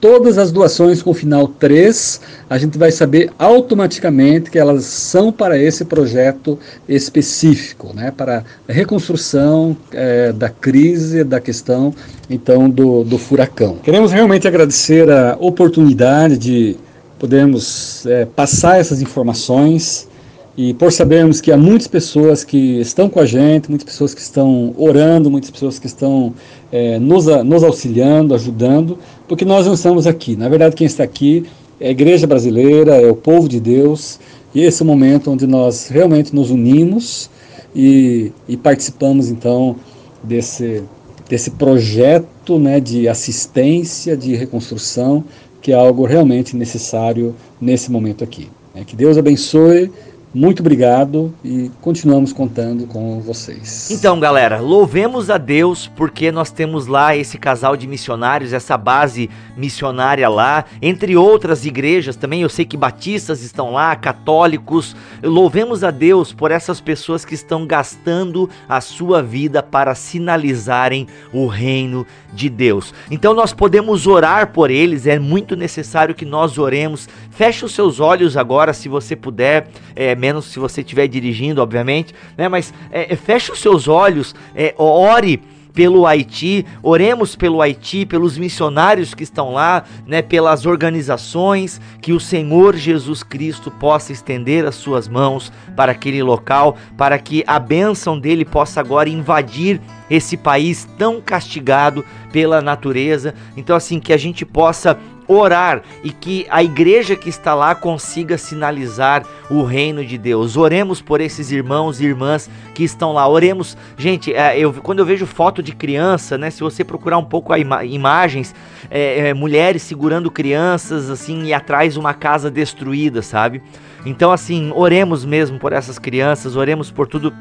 todas 0.00 0.38
as 0.38 0.52
doações 0.52 1.02
com 1.02 1.12
final 1.14 1.48
3, 1.48 2.20
a 2.48 2.58
gente 2.58 2.78
vai 2.78 2.90
saber 2.92 3.30
automaticamente 3.38 4.50
que 4.50 4.58
elas 4.58 4.84
são 4.84 5.32
para 5.32 5.58
esse 5.58 5.84
projeto 5.84 6.58
específico, 6.88 7.92
né, 7.94 8.12
para 8.16 8.44
a 8.68 8.72
reconstrução 8.72 9.76
é, 9.92 10.32
da 10.32 10.48
crise, 10.48 11.24
da 11.24 11.40
questão 11.40 11.94
então 12.28 12.68
do, 12.68 13.04
do 13.04 13.18
furacão. 13.18 13.78
Queremos 13.82 14.12
realmente 14.12 14.46
agradecer 14.46 15.10
a 15.10 15.36
oportunidade 15.40 16.36
de 16.36 16.76
podermos 17.18 18.04
é, 18.06 18.26
passar 18.26 18.78
essas 18.78 19.00
informações 19.00 20.08
e 20.56 20.72
por 20.72 20.90
sabermos 20.90 21.40
que 21.40 21.52
há 21.52 21.56
muitas 21.56 21.86
pessoas 21.86 22.42
que 22.42 22.80
estão 22.80 23.10
com 23.10 23.20
a 23.20 23.26
gente, 23.26 23.68
muitas 23.68 23.84
pessoas 23.84 24.14
que 24.14 24.20
estão 24.22 24.74
orando, 24.78 25.30
muitas 25.30 25.50
pessoas 25.50 25.78
que 25.78 25.86
estão 25.86 26.32
é, 26.72 26.98
nos, 26.98 27.26
nos 27.44 27.62
auxiliando, 27.62 28.34
ajudando, 28.34 28.98
porque 29.28 29.44
nós 29.44 29.66
não 29.66 29.74
estamos 29.74 30.06
aqui. 30.06 30.34
Na 30.34 30.48
verdade, 30.48 30.74
quem 30.74 30.86
está 30.86 31.04
aqui 31.04 31.44
é 31.78 31.88
a 31.88 31.90
igreja 31.90 32.26
brasileira, 32.26 32.96
é 32.96 33.10
o 33.10 33.14
povo 33.14 33.48
de 33.48 33.60
Deus, 33.60 34.18
e 34.54 34.62
esse 34.62 34.82
é 34.82 34.84
o 34.84 34.86
momento 34.86 35.30
onde 35.30 35.46
nós 35.46 35.88
realmente 35.88 36.34
nos 36.34 36.50
unimos 36.50 37.28
e, 37.74 38.32
e 38.48 38.56
participamos 38.56 39.28
então 39.28 39.76
desse, 40.24 40.82
desse 41.28 41.50
projeto 41.50 42.58
né, 42.58 42.80
de 42.80 43.06
assistência, 43.08 44.16
de 44.16 44.34
reconstrução, 44.34 45.22
que 45.60 45.72
é 45.72 45.74
algo 45.74 46.06
realmente 46.06 46.56
necessário 46.56 47.34
nesse 47.60 47.90
momento 47.90 48.24
aqui. 48.24 48.48
É, 48.74 48.84
que 48.84 48.96
Deus 48.96 49.18
abençoe 49.18 49.90
muito 50.36 50.60
obrigado 50.60 51.32
e 51.42 51.70
continuamos 51.80 52.30
contando 52.30 52.86
com 52.86 53.20
vocês. 53.20 53.90
Então, 53.90 54.20
galera, 54.20 54.60
louvemos 54.60 55.30
a 55.30 55.38
Deus 55.38 55.90
porque 55.96 56.30
nós 56.30 56.50
temos 56.50 56.86
lá 56.86 57.16
esse 57.16 57.38
casal 57.38 57.74
de 57.74 57.86
missionários, 57.86 58.52
essa 58.52 58.76
base 58.76 59.30
missionária 59.56 60.28
lá, 60.28 60.66
entre 60.82 61.16
outras 61.16 61.64
igrejas 61.64 62.16
também. 62.16 62.42
Eu 62.42 62.50
sei 62.50 62.66
que 62.66 62.76
batistas 62.76 63.42
estão 63.42 63.72
lá, 63.72 63.96
católicos. 63.96 64.94
Louvemos 65.22 65.82
a 65.82 65.90
Deus 65.90 66.34
por 66.34 66.50
essas 66.50 66.82
pessoas 66.82 67.24
que 67.24 67.34
estão 67.34 67.66
gastando 67.66 68.50
a 68.68 68.82
sua 68.82 69.22
vida 69.22 69.62
para 69.62 69.94
sinalizarem 69.94 71.06
o 71.32 71.46
reino 71.46 72.06
de 72.34 72.50
Deus. 72.50 72.92
Então, 73.10 73.32
nós 73.32 73.54
podemos 73.54 74.06
orar 74.06 74.52
por 74.52 74.70
eles, 74.70 75.06
é 75.06 75.18
muito 75.18 75.56
necessário 75.56 76.14
que 76.14 76.26
nós 76.26 76.58
oremos. 76.58 77.08
Feche 77.30 77.64
os 77.64 77.72
seus 77.72 78.00
olhos 78.00 78.36
agora, 78.36 78.74
se 78.74 78.86
você 78.86 79.16
puder. 79.16 79.68
É, 79.94 80.14
menos 80.26 80.46
se 80.46 80.58
você 80.58 80.80
estiver 80.80 81.06
dirigindo, 81.06 81.62
obviamente, 81.62 82.14
né? 82.36 82.48
Mas 82.48 82.74
é, 82.90 83.12
é, 83.12 83.16
feche 83.16 83.52
os 83.52 83.60
seus 83.60 83.86
olhos, 83.86 84.34
é, 84.54 84.74
ore 84.76 85.40
pelo 85.72 86.06
Haiti, 86.06 86.64
oremos 86.82 87.36
pelo 87.36 87.60
Haiti, 87.60 88.06
pelos 88.06 88.38
missionários 88.38 89.12
que 89.12 89.22
estão 89.22 89.52
lá, 89.52 89.84
né, 90.06 90.22
pelas 90.22 90.64
organizações, 90.64 91.78
que 92.00 92.14
o 92.14 92.18
Senhor 92.18 92.74
Jesus 92.74 93.22
Cristo 93.22 93.70
possa 93.70 94.10
estender 94.10 94.64
as 94.64 94.74
suas 94.74 95.06
mãos 95.06 95.52
para 95.76 95.92
aquele 95.92 96.22
local, 96.22 96.78
para 96.96 97.18
que 97.18 97.44
a 97.46 97.58
bênção 97.58 98.18
dele 98.18 98.42
possa 98.42 98.80
agora 98.80 99.10
invadir 99.10 99.78
esse 100.08 100.34
país 100.34 100.88
tão 100.96 101.20
castigado 101.20 102.02
pela 102.32 102.62
natureza. 102.62 103.34
Então 103.54 103.76
assim 103.76 104.00
que 104.00 104.14
a 104.14 104.16
gente 104.16 104.46
possa 104.46 104.98
orar 105.28 105.82
e 106.02 106.10
que 106.10 106.46
a 106.50 106.62
igreja 106.62 107.16
que 107.16 107.28
está 107.28 107.54
lá 107.54 107.74
consiga 107.74 108.38
sinalizar 108.38 109.24
o 109.50 109.62
reino 109.62 110.04
de 110.04 110.18
Deus. 110.18 110.56
Oremos 110.56 111.00
por 111.00 111.20
esses 111.20 111.50
irmãos 111.50 112.00
e 112.00 112.04
irmãs 112.04 112.50
que 112.74 112.84
estão 112.84 113.12
lá. 113.12 113.28
Oremos, 113.28 113.76
gente, 113.96 114.32
é, 114.32 114.58
eu, 114.58 114.72
quando 114.72 115.00
eu 115.00 115.06
vejo 115.06 115.26
foto 115.26 115.62
de 115.62 115.72
criança, 115.72 116.36
né? 116.36 116.50
Se 116.50 116.60
você 116.60 116.84
procurar 116.84 117.18
um 117.18 117.24
pouco 117.24 117.52
a 117.52 117.58
ima 117.58 117.84
imagens, 117.84 118.54
é, 118.90 119.28
é, 119.28 119.34
mulheres 119.34 119.82
segurando 119.82 120.30
crianças 120.30 121.10
assim 121.10 121.44
e 121.44 121.52
atrás 121.52 121.96
uma 121.96 122.14
casa 122.14 122.50
destruída, 122.50 123.22
sabe? 123.22 123.62
Então, 124.04 124.30
assim, 124.30 124.70
oremos 124.74 125.24
mesmo 125.24 125.58
por 125.58 125.72
essas 125.72 125.98
crianças, 125.98 126.54
oremos 126.54 126.90
por 126.90 127.08
tudo 127.08 127.32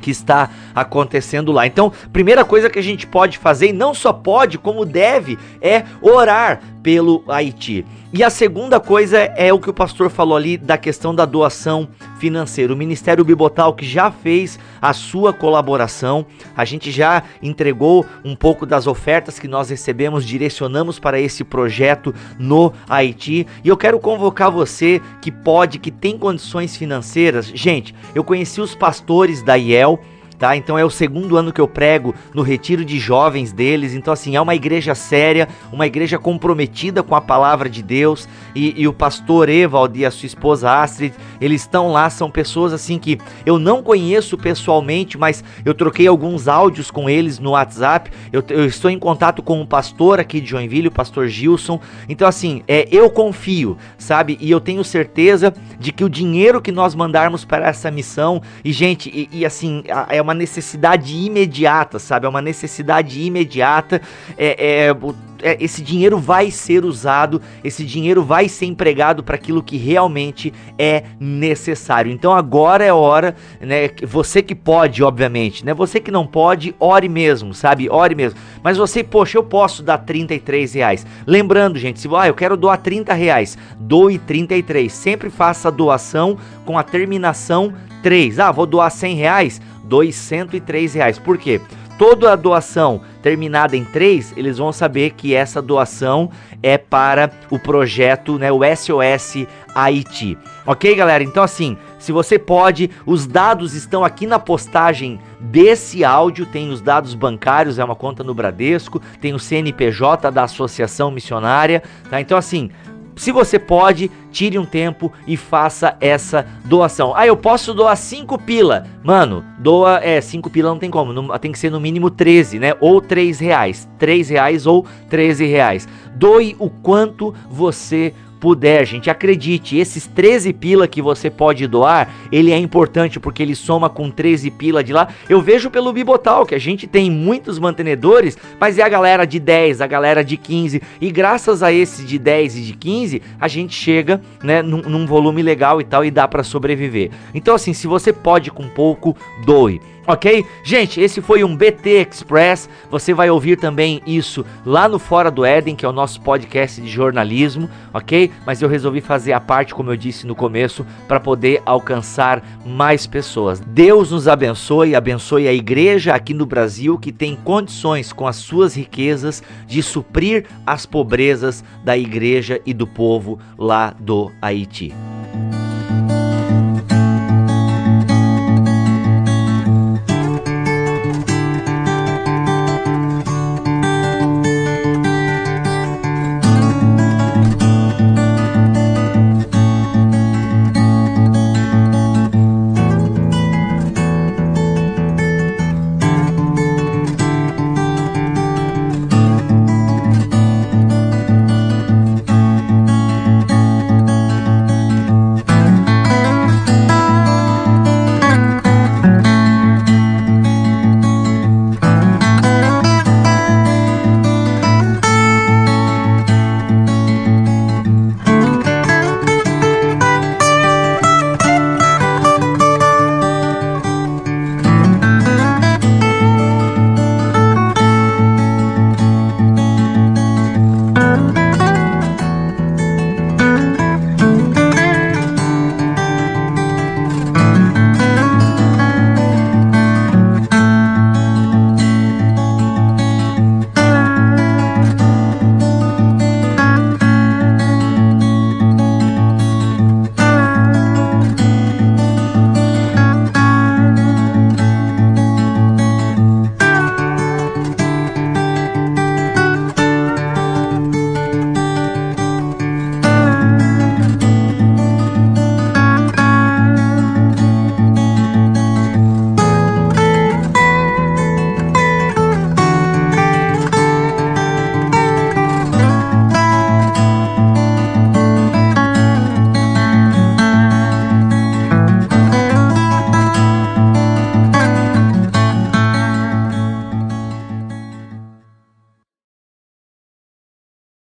que 0.00 0.10
está 0.10 0.50
acontecendo 0.74 1.52
lá. 1.52 1.66
Então, 1.66 1.92
primeira 2.12 2.44
coisa 2.44 2.70
que 2.70 2.78
a 2.78 2.82
gente 2.82 3.06
pode 3.06 3.36
fazer, 3.38 3.68
e 3.68 3.72
não 3.72 3.92
só 3.92 4.12
pode, 4.12 4.58
como 4.58 4.84
deve, 4.84 5.38
é 5.60 5.84
orar 6.00 6.60
pelo 6.88 7.22
Haiti. 7.28 7.84
E 8.14 8.24
a 8.24 8.30
segunda 8.30 8.80
coisa 8.80 9.18
é 9.18 9.52
o 9.52 9.58
que 9.58 9.68
o 9.68 9.74
pastor 9.74 10.08
falou 10.08 10.38
ali 10.38 10.56
da 10.56 10.78
questão 10.78 11.14
da 11.14 11.26
doação 11.26 11.86
financeira. 12.18 12.72
O 12.72 12.76
Ministério 12.76 13.22
Bibotal 13.22 13.74
que 13.74 13.84
já 13.84 14.10
fez 14.10 14.58
a 14.80 14.94
sua 14.94 15.30
colaboração, 15.30 16.24
a 16.56 16.64
gente 16.64 16.90
já 16.90 17.22
entregou 17.42 18.06
um 18.24 18.34
pouco 18.34 18.64
das 18.64 18.86
ofertas 18.86 19.38
que 19.38 19.46
nós 19.46 19.68
recebemos, 19.68 20.24
direcionamos 20.24 20.98
para 20.98 21.20
esse 21.20 21.44
projeto 21.44 22.14
no 22.38 22.72
Haiti. 22.88 23.46
E 23.62 23.68
eu 23.68 23.76
quero 23.76 24.00
convocar 24.00 24.50
você 24.50 24.98
que 25.20 25.30
pode, 25.30 25.78
que 25.78 25.90
tem 25.90 26.16
condições 26.16 26.74
financeiras. 26.74 27.52
Gente, 27.54 27.94
eu 28.14 28.24
conheci 28.24 28.62
os 28.62 28.74
pastores 28.74 29.42
da 29.42 29.58
IEL 29.58 30.00
tá? 30.38 30.56
Então 30.56 30.78
é 30.78 30.84
o 30.84 30.90
segundo 30.90 31.36
ano 31.36 31.52
que 31.52 31.60
eu 31.60 31.66
prego 31.66 32.14
no 32.32 32.42
retiro 32.42 32.84
de 32.84 32.98
jovens 32.98 33.52
deles. 33.52 33.94
Então, 33.94 34.12
assim, 34.12 34.36
é 34.36 34.40
uma 34.40 34.54
igreja 34.54 34.94
séria, 34.94 35.48
uma 35.72 35.86
igreja 35.86 36.18
comprometida 36.18 37.02
com 37.02 37.14
a 37.14 37.20
palavra 37.20 37.68
de 37.68 37.82
Deus. 37.82 38.28
E, 38.54 38.74
e 38.80 38.86
o 38.86 38.92
pastor 38.92 39.48
Evald 39.48 39.98
e 39.98 40.06
a 40.06 40.10
sua 40.10 40.26
esposa 40.26 40.80
Astrid, 40.80 41.14
eles 41.40 41.62
estão 41.62 41.92
lá, 41.92 42.08
são 42.08 42.30
pessoas 42.30 42.72
assim 42.72 42.98
que 42.98 43.18
eu 43.44 43.58
não 43.58 43.82
conheço 43.82 44.38
pessoalmente, 44.38 45.18
mas 45.18 45.42
eu 45.64 45.74
troquei 45.74 46.06
alguns 46.06 46.48
áudios 46.48 46.90
com 46.90 47.10
eles 47.10 47.38
no 47.38 47.50
WhatsApp. 47.50 48.10
Eu, 48.32 48.44
eu 48.50 48.64
estou 48.64 48.90
em 48.90 48.98
contato 48.98 49.42
com 49.42 49.58
o 49.58 49.62
um 49.62 49.66
pastor 49.66 50.20
aqui 50.20 50.40
de 50.40 50.48
Joinville, 50.48 50.88
o 50.88 50.92
pastor 50.92 51.26
Gilson. 51.28 51.80
Então, 52.08 52.28
assim, 52.28 52.62
é, 52.68 52.88
eu 52.90 53.10
confio, 53.10 53.76
sabe? 53.96 54.38
E 54.40 54.50
eu 54.50 54.60
tenho 54.60 54.84
certeza 54.84 55.52
de 55.78 55.92
que 55.92 56.04
o 56.04 56.08
dinheiro 56.08 56.62
que 56.62 56.70
nós 56.70 56.94
mandarmos 56.94 57.44
para 57.44 57.66
essa 57.66 57.90
missão, 57.90 58.40
e 58.64 58.72
gente, 58.72 59.08
e, 59.08 59.38
e 59.38 59.46
assim, 59.46 59.82
é 60.08 60.20
uma 60.20 60.27
necessidade 60.34 61.16
imediata, 61.16 61.98
sabe? 61.98 62.26
É 62.26 62.28
uma 62.28 62.42
necessidade 62.42 63.20
imediata. 63.20 64.00
É, 64.36 64.88
é, 64.88 64.96
é, 65.42 65.56
esse 65.60 65.82
dinheiro 65.82 66.18
vai 66.18 66.50
ser 66.50 66.84
usado, 66.84 67.40
esse 67.62 67.84
dinheiro 67.84 68.22
vai 68.22 68.48
ser 68.48 68.66
empregado 68.66 69.22
para 69.22 69.36
aquilo 69.36 69.62
que 69.62 69.76
realmente 69.76 70.52
é 70.78 71.04
necessário. 71.20 72.10
Então 72.10 72.32
agora 72.32 72.84
é 72.84 72.92
hora, 72.92 73.36
né? 73.60 73.90
Você 74.02 74.42
que 74.42 74.54
pode, 74.54 75.02
obviamente, 75.02 75.64
né? 75.64 75.72
Você 75.74 76.00
que 76.00 76.10
não 76.10 76.26
pode, 76.26 76.74
ore 76.78 77.08
mesmo, 77.08 77.54
sabe? 77.54 77.88
Ore 77.88 78.14
mesmo. 78.14 78.38
Mas 78.62 78.76
você, 78.76 79.04
poxa, 79.04 79.38
eu 79.38 79.44
posso 79.44 79.82
dar 79.82 79.98
33 79.98 80.74
reais. 80.74 81.06
Lembrando, 81.26 81.78
gente, 81.78 82.00
se 82.00 82.08
ah, 82.16 82.26
eu 82.26 82.34
quero 82.34 82.56
doar 82.56 82.78
30 82.78 83.12
reais, 83.14 83.56
doe 83.78 84.18
33. 84.18 84.92
Sempre 84.92 85.30
faça 85.30 85.68
a 85.68 85.70
doação 85.70 86.36
com 86.64 86.76
a 86.76 86.82
terminação 86.82 87.72
3. 88.02 88.40
Ah, 88.40 88.50
vou 88.50 88.66
doar 88.66 88.90
100 88.90 89.14
reais 89.14 89.60
doe 89.88 90.12
103 90.12 90.94
reais. 90.94 91.18
Por 91.18 91.38
quê? 91.38 91.60
Toda 91.98 92.32
a 92.32 92.36
doação 92.36 93.00
terminada 93.22 93.76
em 93.76 93.84
3, 93.84 94.34
eles 94.36 94.58
vão 94.58 94.72
saber 94.72 95.10
que 95.10 95.34
essa 95.34 95.60
doação 95.60 96.30
é 96.62 96.78
para 96.78 97.28
o 97.50 97.58
projeto, 97.58 98.38
né, 98.38 98.52
o 98.52 98.60
SOS 98.62 99.48
Haiti. 99.74 100.38
Ok, 100.64 100.94
galera? 100.94 101.24
Então, 101.24 101.42
assim, 101.42 101.76
se 101.98 102.12
você 102.12 102.38
pode, 102.38 102.88
os 103.04 103.26
dados 103.26 103.74
estão 103.74 104.04
aqui 104.04 104.26
na 104.26 104.38
postagem 104.38 105.18
desse 105.40 106.04
áudio. 106.04 106.46
Tem 106.46 106.70
os 106.70 106.80
dados 106.80 107.14
bancários, 107.14 107.78
é 107.78 107.84
uma 107.84 107.96
conta 107.96 108.22
no 108.22 108.34
Bradesco, 108.34 109.00
tem 109.20 109.34
o 109.34 109.38
CNPJ 109.38 110.30
da 110.30 110.44
Associação 110.44 111.10
Missionária, 111.10 111.82
tá? 112.08 112.20
Então, 112.20 112.38
assim, 112.38 112.70
se 113.18 113.32
você 113.32 113.58
pode, 113.58 114.10
tire 114.30 114.58
um 114.58 114.64
tempo 114.64 115.12
e 115.26 115.36
faça 115.36 115.96
essa 116.00 116.46
doação. 116.64 117.12
Ah, 117.16 117.26
eu 117.26 117.36
posso 117.36 117.74
doar 117.74 117.96
5 117.96 118.38
pila. 118.38 118.86
Mano, 119.02 119.44
doa, 119.58 120.00
é, 120.02 120.20
5 120.20 120.48
pila 120.48 120.70
não 120.70 120.78
tem 120.78 120.90
como, 120.90 121.36
tem 121.38 121.52
que 121.52 121.58
ser 121.58 121.70
no 121.70 121.80
mínimo 121.80 122.10
13, 122.10 122.58
né? 122.58 122.74
Ou 122.80 123.00
3 123.00 123.38
reais. 123.40 123.88
3 123.98 124.28
reais 124.28 124.66
ou 124.66 124.86
13 125.10 125.46
reais. 125.46 125.88
Doe 126.14 126.56
o 126.58 126.70
quanto 126.70 127.34
você 127.50 128.14
puder, 128.38 128.84
gente, 128.86 129.10
acredite, 129.10 129.76
esses 129.76 130.06
13 130.06 130.52
pila 130.52 130.88
que 130.88 131.02
você 131.02 131.30
pode 131.30 131.66
doar, 131.66 132.12
ele 132.30 132.52
é 132.52 132.58
importante 132.58 133.20
porque 133.20 133.42
ele 133.42 133.54
soma 133.54 133.88
com 133.88 134.10
13 134.10 134.50
pila 134.52 134.82
de 134.82 134.92
lá. 134.92 135.08
Eu 135.28 135.40
vejo 135.40 135.70
pelo 135.70 135.92
Bibotal 135.92 136.46
que 136.46 136.54
a 136.54 136.58
gente 136.58 136.86
tem 136.86 137.10
muitos 137.10 137.58
mantenedores, 137.58 138.36
mas 138.58 138.78
é 138.78 138.82
a 138.82 138.88
galera 138.88 139.24
de 139.26 139.38
10, 139.38 139.80
a 139.80 139.86
galera 139.86 140.24
de 140.24 140.36
15, 140.36 140.80
e 141.00 141.10
graças 141.10 141.62
a 141.62 141.72
esse 141.72 142.04
de 142.04 142.18
10 142.18 142.56
e 142.56 142.62
de 142.62 142.72
15, 142.74 143.22
a 143.40 143.48
gente 143.48 143.74
chega, 143.74 144.20
né, 144.42 144.62
num, 144.62 144.82
num 144.82 145.06
volume 145.06 145.42
legal 145.42 145.80
e 145.80 145.84
tal 145.84 146.04
e 146.04 146.10
dá 146.10 146.26
para 146.26 146.42
sobreviver. 146.42 147.10
Então 147.34 147.54
assim, 147.54 147.72
se 147.72 147.86
você 147.86 148.12
pode 148.12 148.50
com 148.50 148.68
pouco, 148.68 149.16
doe. 149.44 149.80
Ok? 150.08 150.46
Gente, 150.64 151.02
esse 151.02 151.20
foi 151.20 151.44
um 151.44 151.54
BT 151.54 152.08
Express. 152.10 152.66
Você 152.90 153.12
vai 153.12 153.28
ouvir 153.28 153.58
também 153.58 154.00
isso 154.06 154.42
lá 154.64 154.88
no 154.88 154.98
Fora 154.98 155.30
do 155.30 155.44
Éden, 155.44 155.76
que 155.76 155.84
é 155.84 155.88
o 155.88 155.92
nosso 155.92 156.22
podcast 156.22 156.80
de 156.80 156.88
jornalismo, 156.88 157.68
ok? 157.92 158.30
Mas 158.46 158.62
eu 158.62 158.70
resolvi 158.70 159.02
fazer 159.02 159.34
a 159.34 159.40
parte, 159.40 159.74
como 159.74 159.92
eu 159.92 159.98
disse 159.98 160.26
no 160.26 160.34
começo, 160.34 160.86
para 161.06 161.20
poder 161.20 161.60
alcançar 161.66 162.42
mais 162.64 163.06
pessoas. 163.06 163.60
Deus 163.60 164.10
nos 164.10 164.26
abençoe, 164.26 164.94
abençoe 164.94 165.46
a 165.46 165.52
igreja 165.52 166.14
aqui 166.14 166.32
no 166.32 166.46
Brasil 166.46 166.96
que 166.98 167.12
tem 167.12 167.36
condições 167.36 168.10
com 168.10 168.26
as 168.26 168.36
suas 168.36 168.74
riquezas 168.74 169.42
de 169.66 169.82
suprir 169.82 170.46
as 170.66 170.86
pobrezas 170.86 171.62
da 171.84 171.98
igreja 171.98 172.62
e 172.64 172.72
do 172.72 172.86
povo 172.86 173.38
lá 173.58 173.94
do 174.00 174.32
Haiti. 174.40 174.94